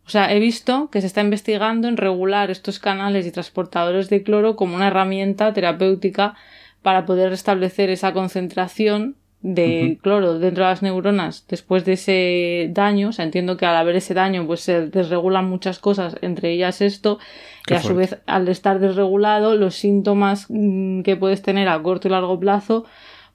[0.06, 4.24] O sea, he visto que se está investigando en regular estos canales y transportadores de
[4.24, 6.36] cloro como una herramienta terapéutica
[6.82, 13.10] para poder restablecer esa concentración de cloro dentro de las neuronas después de ese daño,
[13.10, 16.82] o sea, entiendo que al haber ese daño pues se desregulan muchas cosas, entre ellas
[16.82, 17.20] esto,
[17.68, 22.08] y a su vez al estar desregulado los síntomas mm, que puedes tener a corto
[22.08, 22.86] y largo plazo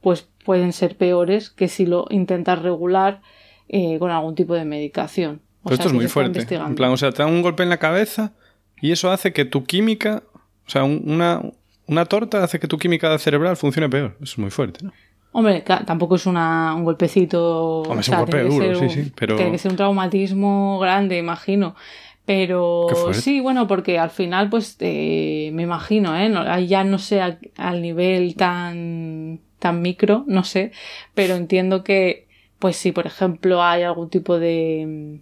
[0.02, 3.22] pues pueden ser peores que si lo intentas regular
[3.68, 5.40] eh, con algún tipo de medicación.
[5.70, 6.46] esto es muy fuerte.
[6.55, 8.34] En plan, o sea, te da un golpe en la cabeza
[8.82, 10.22] y eso hace que tu química,
[10.66, 11.40] o sea, una,
[11.86, 14.16] una torta hace que tu química cerebral funcione peor.
[14.16, 14.92] Eso es muy fuerte, ¿no?
[15.37, 17.80] Hombre, tampoco es una, un golpecito.
[17.80, 19.12] Hombre, es un golpe duro, sí, sí.
[19.16, 19.35] Pero...
[19.35, 21.74] Tiene que ser un traumatismo grande, imagino.
[22.24, 26.32] Pero sí, bueno, porque al final, pues eh, me imagino, ¿eh?
[26.66, 30.70] ya no sé al, nivel tan, tan micro, no sé,
[31.14, 32.28] pero entiendo que,
[32.61, 35.20] pues si por ejemplo hay algún tipo de,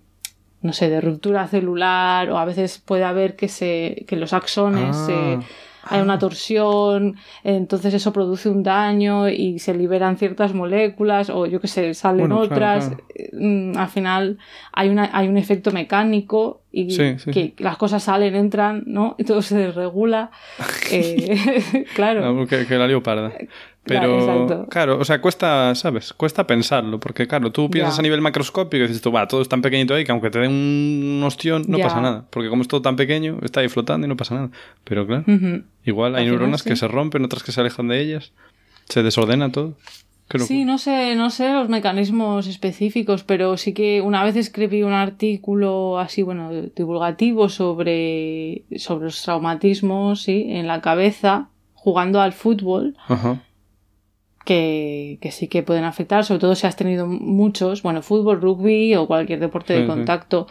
[0.61, 4.95] no sé, de ruptura celular o a veces puede haber que, se, que los axones
[4.95, 5.39] se
[5.85, 11.61] hay una torsión, entonces eso produce un daño y se liberan ciertas moléculas o yo
[11.61, 12.93] que sé, salen otras.
[13.33, 14.39] Mm, al final
[14.73, 19.15] hay, una, hay un efecto mecánico y que las cosas salen, entran, ¿no?
[19.19, 20.31] Y todo se desregula.
[20.91, 22.47] eh, claro.
[22.47, 23.33] que, que la lío parda.
[23.85, 26.13] Pero, claro, o sea, cuesta, ¿sabes?
[26.13, 29.49] Cuesta pensarlo, porque claro, tú piensas a nivel macroscópico y dices tú, va, todo es
[29.49, 32.69] tan pequeñito ahí que aunque te den un ostión no pasa nada, porque como es
[32.69, 34.51] todo tan pequeño, está ahí flotando y no pasa nada.
[34.85, 35.25] Pero claro,
[35.85, 38.33] igual hay neuronas que se rompen, otras que se alejan de ellas,
[38.89, 39.77] se desordena todo.
[40.39, 44.93] Sí, no sé, no sé los mecanismos específicos, pero sí que una vez escribí un
[44.93, 52.97] artículo así, bueno, divulgativo sobre, sobre los traumatismos, sí, en la cabeza, jugando al fútbol.
[53.09, 53.43] Ajá
[54.45, 58.95] que, que, sí que pueden afectar, sobre todo si has tenido muchos, bueno, fútbol, rugby
[58.97, 60.47] o cualquier deporte de contacto.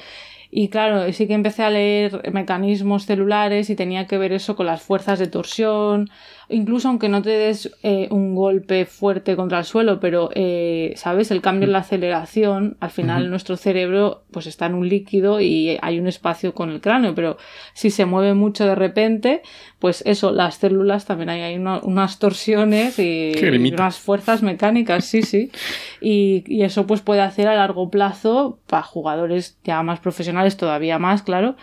[0.54, 4.66] Y claro, sí que empecé a leer mecanismos celulares y tenía que ver eso con
[4.66, 6.10] las fuerzas de torsión,
[6.52, 11.32] incluso aunque no te des eh, un golpe fuerte contra el suelo, pero, eh, ¿sabes?
[11.32, 15.78] El cambio en la aceleración, al final nuestro cerebro pues está en un líquido y
[15.82, 17.38] hay un espacio con el cráneo, pero
[17.74, 19.42] si se mueve mucho de repente,
[19.80, 23.34] pues eso, las células también hay, hay unas torsiones y,
[23.74, 25.52] unas fuerzas mecánicas, sí, sí.
[26.00, 31.00] Y, y eso pues puede hacer a largo plazo, para jugadores ya más profesionales todavía
[31.00, 31.56] más, claro,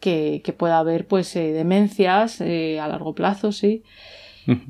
[0.00, 3.82] que, que pueda haber pues eh, demencias eh, a largo plazo, sí.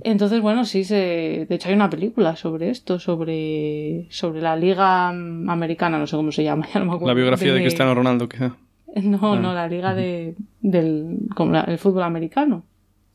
[0.03, 1.47] Entonces, bueno, sí, se...
[1.49, 6.33] de hecho hay una película sobre esto, sobre, sobre la liga americana, no sé cómo
[6.33, 7.09] se llama, ya no me acuerdo.
[7.09, 8.57] La biografía de, Cristiano Ronaldo, quizá.
[9.03, 12.64] No, no, la liga de, del como el fútbol americano.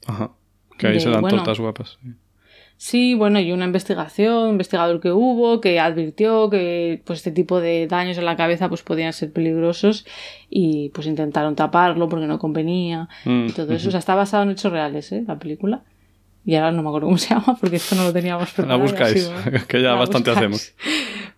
[0.06, 0.32] Ajá,
[0.78, 2.00] que ahí se dan tortas guapas.
[2.78, 3.16] Sí.
[3.16, 7.88] bueno, y una investigación, un investigador que hubo, que advirtió que pues este tipo de
[7.88, 10.06] daños en la cabeza pues podían ser peligrosos
[10.50, 13.90] y pues intentaron taparlo porque no convenía y todo eso.
[13.90, 15.26] O sea, está basado en hechos reales, ¿eh?
[15.28, 15.84] La película.
[16.46, 18.80] Y ahora no me acuerdo cómo se llama porque esto no lo teníamos preparado.
[18.80, 19.32] La buscáis,
[19.68, 20.74] que ya bastante hacemos.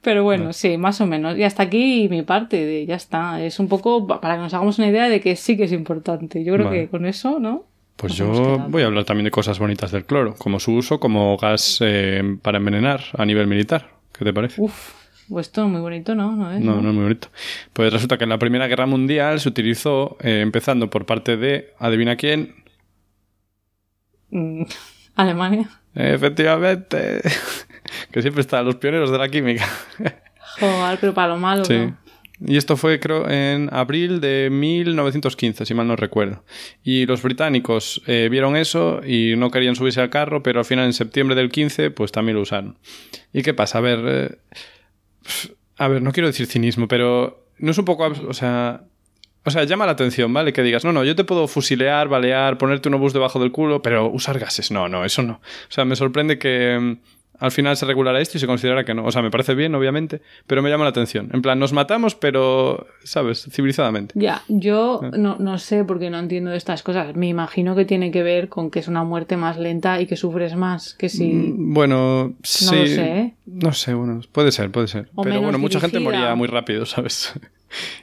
[0.01, 1.37] Pero bueno, sí, más o menos.
[1.37, 3.41] Y hasta aquí mi parte, de ya está.
[3.41, 6.43] Es un poco para que nos hagamos una idea de que sí que es importante.
[6.43, 7.65] Yo creo que con eso, ¿no?
[7.95, 11.37] Pues yo voy a hablar también de cosas bonitas del cloro, como su uso como
[11.37, 13.89] gas eh, para envenenar a nivel militar.
[14.11, 14.61] ¿Qué te parece?
[14.61, 14.93] Uf,
[15.29, 16.35] pues esto muy bonito, ¿no?
[16.35, 17.29] No, es, no, no, es muy bonito.
[17.71, 21.73] Pues resulta que en la Primera Guerra Mundial se utilizó, eh, empezando por parte de,
[21.79, 22.55] adivina quién.
[25.15, 25.69] Alemania.
[25.93, 27.21] Efectivamente.
[28.11, 29.67] que siempre están los pioneros de la química.
[30.59, 31.65] Joder, pero para lo malo.
[31.65, 31.93] Sí.
[32.45, 36.43] Y esto fue, creo, en abril de 1915, si mal no recuerdo.
[36.83, 40.85] Y los británicos eh, vieron eso y no querían subirse al carro, pero al final,
[40.85, 42.77] en septiembre del 15, pues también lo usaron.
[43.31, 43.77] ¿Y qué pasa?
[43.77, 44.37] A ver, eh,
[45.77, 48.83] a ver, no quiero decir cinismo, pero no es un poco, o sea,
[49.45, 50.53] o sea, llama la atención, ¿vale?
[50.53, 53.81] Que digas, no, no, yo te puedo fusilear, balear, ponerte un obús debajo del culo,
[53.81, 55.33] pero usar gases, no, no, eso no.
[55.33, 56.97] O sea, me sorprende que mm,
[57.39, 59.05] al final se regulara esto y se considerara que no.
[59.05, 61.29] O sea, me parece bien, obviamente, pero me llama la atención.
[61.33, 63.47] En plan, nos matamos, pero, ¿sabes?
[63.51, 64.13] Civilizadamente.
[64.17, 65.11] Ya, yo ah.
[65.15, 67.15] no, no sé porque no entiendo de estas cosas.
[67.15, 70.15] Me imagino que tiene que ver con que es una muerte más lenta y que
[70.15, 71.31] sufres más que si...
[71.31, 72.65] Mm, bueno, sí.
[72.65, 73.17] No lo sé.
[73.17, 73.33] ¿eh?
[73.45, 75.09] No sé, bueno, puede ser, puede ser.
[75.21, 77.33] pero bueno, mucha gente moría muy rápido, ¿sabes?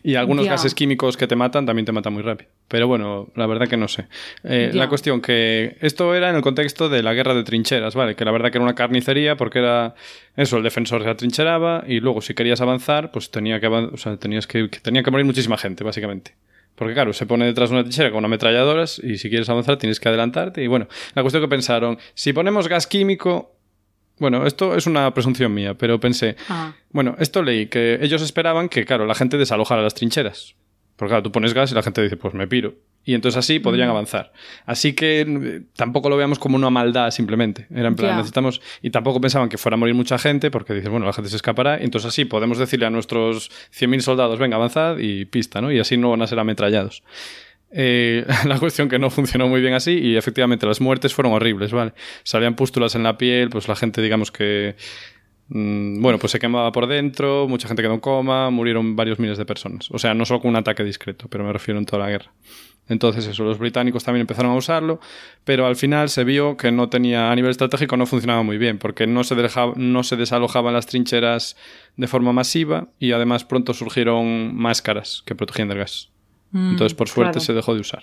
[0.02, 2.50] Y algunos gases químicos que te matan también te matan muy rápido.
[2.68, 4.06] Pero bueno, la verdad que no sé.
[4.44, 8.14] Eh, la cuestión que esto era en el contexto de la guerra de trincheras, ¿vale?
[8.14, 9.94] Que la verdad que era una carnicería porque era
[10.36, 14.16] eso, el defensor se atrincheraba y luego si querías avanzar, pues tenía que, o sea,
[14.18, 16.34] tenías que, tenía que morir muchísima gente, básicamente.
[16.74, 20.00] Porque claro, se pone detrás de una trinchera con ametralladoras y si quieres avanzar tienes
[20.00, 20.62] que adelantarte.
[20.62, 23.56] Y bueno, la cuestión que pensaron, si ponemos gas químico,
[24.22, 26.74] bueno, esto es una presunción mía, pero pensé, ah.
[26.90, 30.54] bueno, esto leí que ellos esperaban que, claro, la gente desalojara las trincheras.
[30.94, 32.74] Porque claro, tú pones gas y la gente dice, pues me piro.
[33.04, 34.32] Y entonces así podrían avanzar.
[34.64, 37.66] Así que eh, tampoco lo veamos como una maldad simplemente.
[37.74, 38.60] Era en plan, necesitamos...
[38.80, 41.34] Y tampoco pensaban que fuera a morir mucha gente porque dices, bueno, la gente se
[41.34, 41.80] escapará.
[41.80, 45.72] Y entonces así podemos decirle a nuestros 100.000 soldados, venga, avanzad y pista, ¿no?
[45.72, 47.02] Y así no van a ser ametrallados.
[47.72, 51.72] Eh, la cuestión que no funcionó muy bien así y efectivamente las muertes fueron horribles,
[51.72, 51.92] ¿vale?
[52.22, 54.76] Salían pústulas en la piel, pues la gente digamos que...
[55.48, 59.38] Mm, bueno, pues se quemaba por dentro, mucha gente quedó en coma, murieron varios miles
[59.38, 59.90] de personas.
[59.90, 62.32] O sea, no solo con un ataque discreto, pero me refiero en toda la guerra.
[62.88, 65.00] Entonces eso, los británicos también empezaron a usarlo,
[65.44, 68.78] pero al final se vio que no tenía, a nivel estratégico no funcionaba muy bien,
[68.78, 69.36] porque no se,
[69.76, 71.56] no se desalojaban las trincheras
[71.96, 76.10] de forma masiva y además pronto surgieron máscaras que protegían del gas.
[76.52, 78.02] Mm, Entonces, por suerte, se dejó de usar.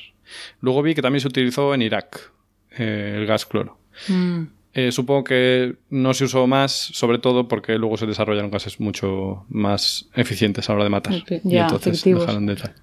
[0.60, 2.32] Luego vi que también se utilizó en Irak
[2.78, 3.78] eh, el gas cloro.
[4.08, 4.44] Mm.
[4.72, 9.46] Eh, supongo que no se usó más, sobre todo porque luego se desarrollaron gases mucho
[9.50, 11.14] más eficientes a la hora de matar.
[11.44, 12.76] y entonces dejaron de tal.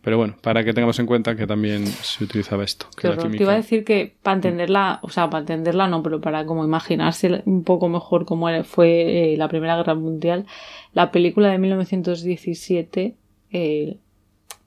[0.00, 2.86] Pero bueno, para que tengamos en cuenta que también se utilizaba esto.
[2.96, 6.46] Que Te iba a decir que para entenderla, o sea, para entenderla no, pero para
[6.46, 10.46] como imaginarse un poco mejor cómo fue eh, la Primera Guerra Mundial,
[10.94, 13.14] la película de 1917
[13.52, 13.98] eh,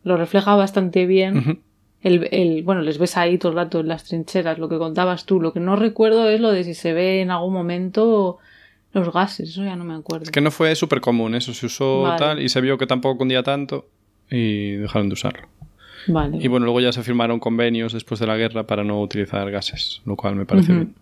[0.03, 1.61] lo refleja bastante bien
[2.01, 5.41] el, bueno, les ves ahí todo el rato en las trincheras, lo que contabas tú.
[5.41, 8.37] Lo que no recuerdo es lo de si se ve en algún momento
[8.93, 10.23] los gases, eso ya no me acuerdo.
[10.23, 13.17] Es que no fue súper común, eso se usó tal y se vio que tampoco
[13.19, 13.87] cundía tanto
[14.31, 15.47] y dejaron de usarlo.
[16.07, 16.37] Vale.
[16.41, 20.01] Y bueno, luego ya se firmaron convenios después de la guerra para no utilizar gases,
[20.05, 20.95] lo cual me parece bien.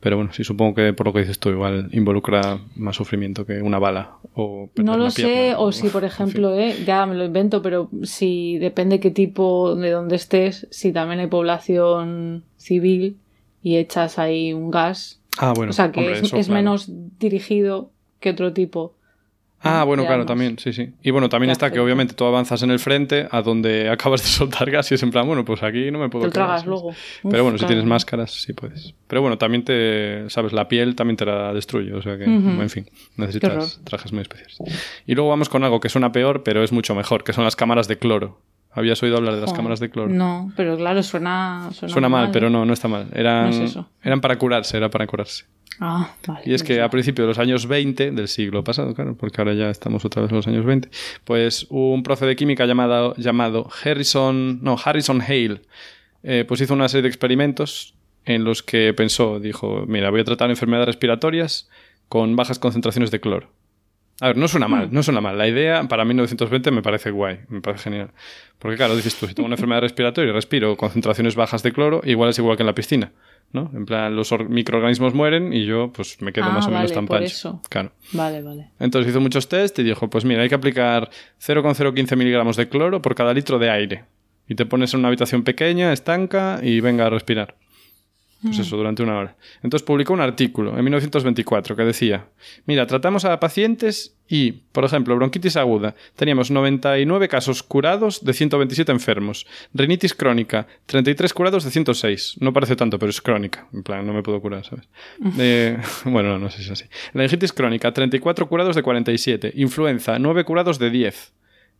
[0.00, 3.60] Pero bueno, sí, supongo que por lo que dices tú, igual involucra más sufrimiento que
[3.60, 4.12] una bala.
[4.34, 8.58] O no lo sé, o, si, por ejemplo, eh, ya me lo invento, pero si
[8.58, 13.16] depende qué tipo, de dónde estés, si también hay población civil
[13.62, 15.20] y echas ahí un gas.
[15.36, 15.70] Ah, bueno.
[15.70, 17.90] O sea, que es, menos dirigido
[18.20, 18.94] que otro tipo.
[19.60, 20.92] Ah, bueno, claro, también, sí, sí.
[21.02, 24.28] Y bueno, también está que obviamente tú avanzas en el frente a donde acabas de
[24.28, 26.26] soltar gas y es en plan, bueno, pues aquí no me puedo...
[26.26, 26.94] Te tragas luego.
[27.28, 28.94] Pero bueno, si tienes máscaras, sí puedes.
[29.08, 32.70] Pero bueno, también te, sabes, la piel también te la destruye, o sea que, en
[32.70, 32.86] fin,
[33.16, 34.58] necesitas trajes muy especiales.
[35.06, 37.56] Y luego vamos con algo que suena peor, pero es mucho mejor, que son las
[37.56, 38.38] cámaras de cloro.
[38.78, 40.08] ¿Habías oído hablar de las cámaras de cloro?
[40.08, 41.68] No, pero claro, suena...
[41.72, 43.08] Suena, mal, pero no, no está mal.
[43.12, 43.52] Eran,
[44.02, 45.46] eran para curarse, era para curarse.
[45.80, 46.12] Ah,
[46.44, 49.54] y es que a principios de los años 20 del siglo pasado, claro, porque ahora
[49.54, 50.88] ya estamos otra vez en los años 20,
[51.24, 55.60] pues un profe de química llamado, llamado Harrison, no, Harrison Hale,
[56.22, 60.24] eh, pues hizo una serie de experimentos en los que pensó, dijo, mira, voy a
[60.24, 61.68] tratar enfermedades respiratorias
[62.08, 63.50] con bajas concentraciones de cloro.
[64.20, 64.94] A ver, no suena mal, hmm.
[64.94, 65.38] no suena mal.
[65.38, 68.10] La idea para 1920 me parece guay, me parece genial.
[68.58, 72.00] Porque claro, dices tú, si tengo una enfermedad respiratoria y respiro concentraciones bajas de cloro,
[72.04, 73.12] igual es igual que en la piscina.
[73.52, 73.70] ¿no?
[73.74, 77.06] En plan, los microorganismos mueren y yo pues me quedo ah, más o menos tan
[77.06, 77.62] por eso.
[77.68, 77.92] Claro.
[78.12, 78.70] Vale, vale.
[78.78, 81.08] Entonces hizo muchos test y dijo, pues mira, hay que aplicar
[81.38, 84.04] 0,015 miligramos de cloro por cada litro de aire.
[84.48, 87.54] Y te pones en una habitación pequeña, estanca y venga a respirar.
[88.42, 88.60] Pues mm.
[88.60, 89.36] eso, durante una hora.
[89.62, 92.26] Entonces publicó un artículo en 1924 que decía,
[92.66, 98.92] mira, tratamos a pacientes y, por ejemplo, bronquitis aguda, teníamos 99 casos curados de 127
[98.92, 99.46] enfermos.
[99.74, 102.36] Rinitis crónica, 33 curados de 106.
[102.40, 103.66] No parece tanto, pero es crónica.
[103.72, 104.88] En plan, no me puedo curar, ¿sabes?
[105.38, 106.84] Eh, bueno, no, sé si es así.
[107.14, 109.52] Laringitis crónica, 34 curados de 47.
[109.56, 111.32] Influenza, 9 curados de 10.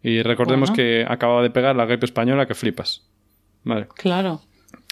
[0.02, 3.04] Y recordemos que acababa de pegar la gripe española que flipas.
[3.64, 3.88] Vale.
[3.94, 4.40] Claro.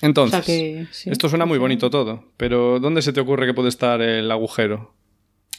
[0.03, 4.31] Entonces, esto suena muy bonito todo, pero ¿dónde se te ocurre que puede estar el
[4.31, 4.95] agujero?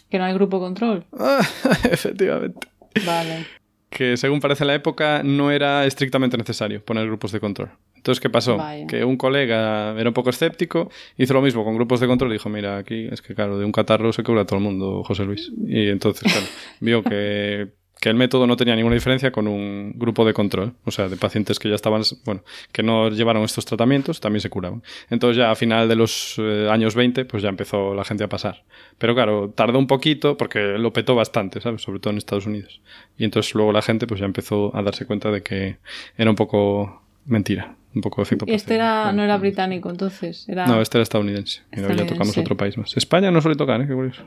[0.09, 1.05] Que no hay grupo control.
[1.91, 2.67] efectivamente.
[3.05, 3.45] Vale.
[3.89, 7.71] Que según parece en la época no era estrictamente necesario poner grupos de control.
[7.95, 8.57] Entonces, ¿qué pasó?
[8.87, 12.33] Que un colega era un poco escéptico, hizo lo mismo con grupos de control y
[12.33, 15.25] dijo, mira, aquí es que claro, de un catarro se cura todo el mundo, José
[15.25, 15.51] Luis.
[15.67, 16.47] Y entonces, claro,
[16.79, 17.69] vio que
[17.99, 21.17] que el método no tenía ninguna diferencia con un grupo de control, o sea, de
[21.17, 24.83] pacientes que ya estaban, bueno, que no llevaron estos tratamientos, también se curaban.
[25.09, 28.29] Entonces ya a final de los eh, años 20, pues ya empezó la gente a
[28.29, 28.63] pasar.
[28.97, 31.81] Pero claro, tardó un poquito porque lo petó bastante, ¿sabes?
[31.81, 32.81] Sobre todo en Estados Unidos.
[33.17, 35.77] Y entonces luego la gente pues ya empezó a darse cuenta de que
[36.17, 37.75] era un poco mentira.
[37.95, 40.47] Un poco efecto ¿Y este era, no era británico entonces?
[40.47, 40.67] Era...
[40.67, 41.61] No, este era estadounidense.
[41.71, 42.95] Y ya tocamos otro país más.
[42.95, 43.87] España no suele tocar, ¿eh?
[43.87, 44.23] Qué curioso.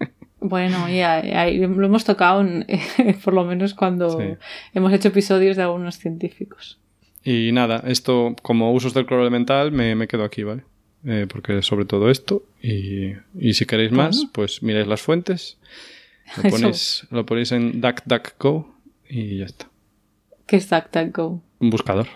[0.42, 2.44] Bueno, ya, lo hemos tocado
[3.24, 4.18] por lo menos cuando
[4.74, 6.80] hemos hecho episodios de algunos científicos.
[7.24, 10.64] Y nada, esto como usos del cloro elemental me, me quedo aquí, ¿vale?
[11.04, 12.44] Eh, porque sobre todo esto.
[12.60, 15.58] Y, y si queréis más, pues miráis las fuentes,
[16.36, 18.74] lo ponéis, lo ponéis en DuckDuckGo
[19.08, 19.70] y ya está.
[20.46, 21.42] ¿Qué es DuckDuckGo?
[21.60, 22.08] Un buscador.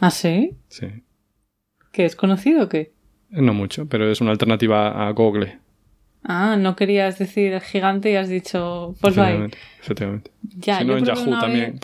[0.00, 0.54] ¿Ah, sí?
[0.68, 0.86] Sí.
[1.92, 2.92] ¿Qué es conocido o qué?
[3.30, 5.58] No mucho, pero es una alternativa a Google.
[6.28, 9.58] Ah, no querías decir gigante y has dicho pues Efectivamente.
[9.80, 10.30] efectivamente.
[10.58, 11.80] Ya, si no, en Yahoo también.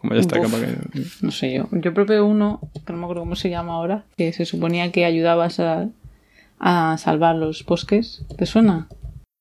[0.00, 0.38] Como ya está,
[1.20, 1.68] No sé yo.
[1.72, 5.04] Yo probé uno, que no me acuerdo cómo se llama ahora, que se suponía que
[5.04, 5.88] ayudabas a,
[6.58, 8.24] a salvar los bosques.
[8.38, 8.88] ¿Te suena?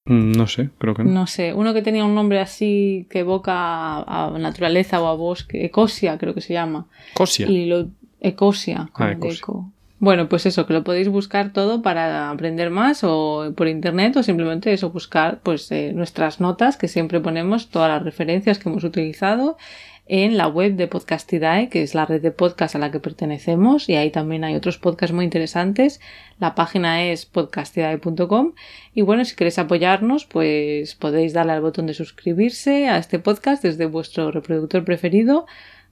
[0.05, 1.11] Mm, no sé, creo que no.
[1.11, 5.63] No sé, uno que tenía un nombre así que evoca a, naturaleza o a bosque.
[5.65, 6.87] Ecosia, creo que se llama.
[7.11, 7.47] Ecosia.
[7.47, 7.89] Y lo,
[8.19, 9.45] Ecosia, ah, Ecosia.
[9.99, 14.23] Bueno, pues eso, que lo podéis buscar todo para aprender más o por internet o
[14.23, 18.85] simplemente eso, buscar pues eh, nuestras notas que siempre ponemos todas las referencias que hemos
[18.85, 19.57] utilizado
[20.09, 23.89] en la web de Podcastidae, que es la red de podcast a la que pertenecemos
[23.89, 25.99] y ahí también hay otros podcasts muy interesantes.
[26.39, 28.53] La página es podcastidae.com
[28.95, 33.61] y bueno, si queréis apoyarnos, pues podéis darle al botón de suscribirse a este podcast
[33.61, 35.45] desde vuestro reproductor preferido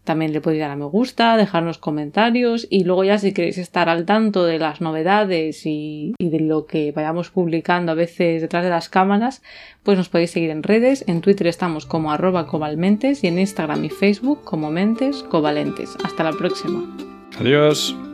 [0.07, 3.89] también le podéis dar a me gusta, dejarnos comentarios y luego ya si queréis estar
[3.89, 8.69] al tanto de las novedades y, de lo que vayamos publicando a veces detrás de
[8.69, 9.43] las cámaras,
[9.83, 11.03] pues nos podéis seguir en redes.
[11.07, 15.97] En Twitter estamos como arroba cobalmentes y en Instagram y Facebook como mentes covalentes.
[16.03, 16.85] Hasta la próxima.
[17.37, 18.06] Adiós.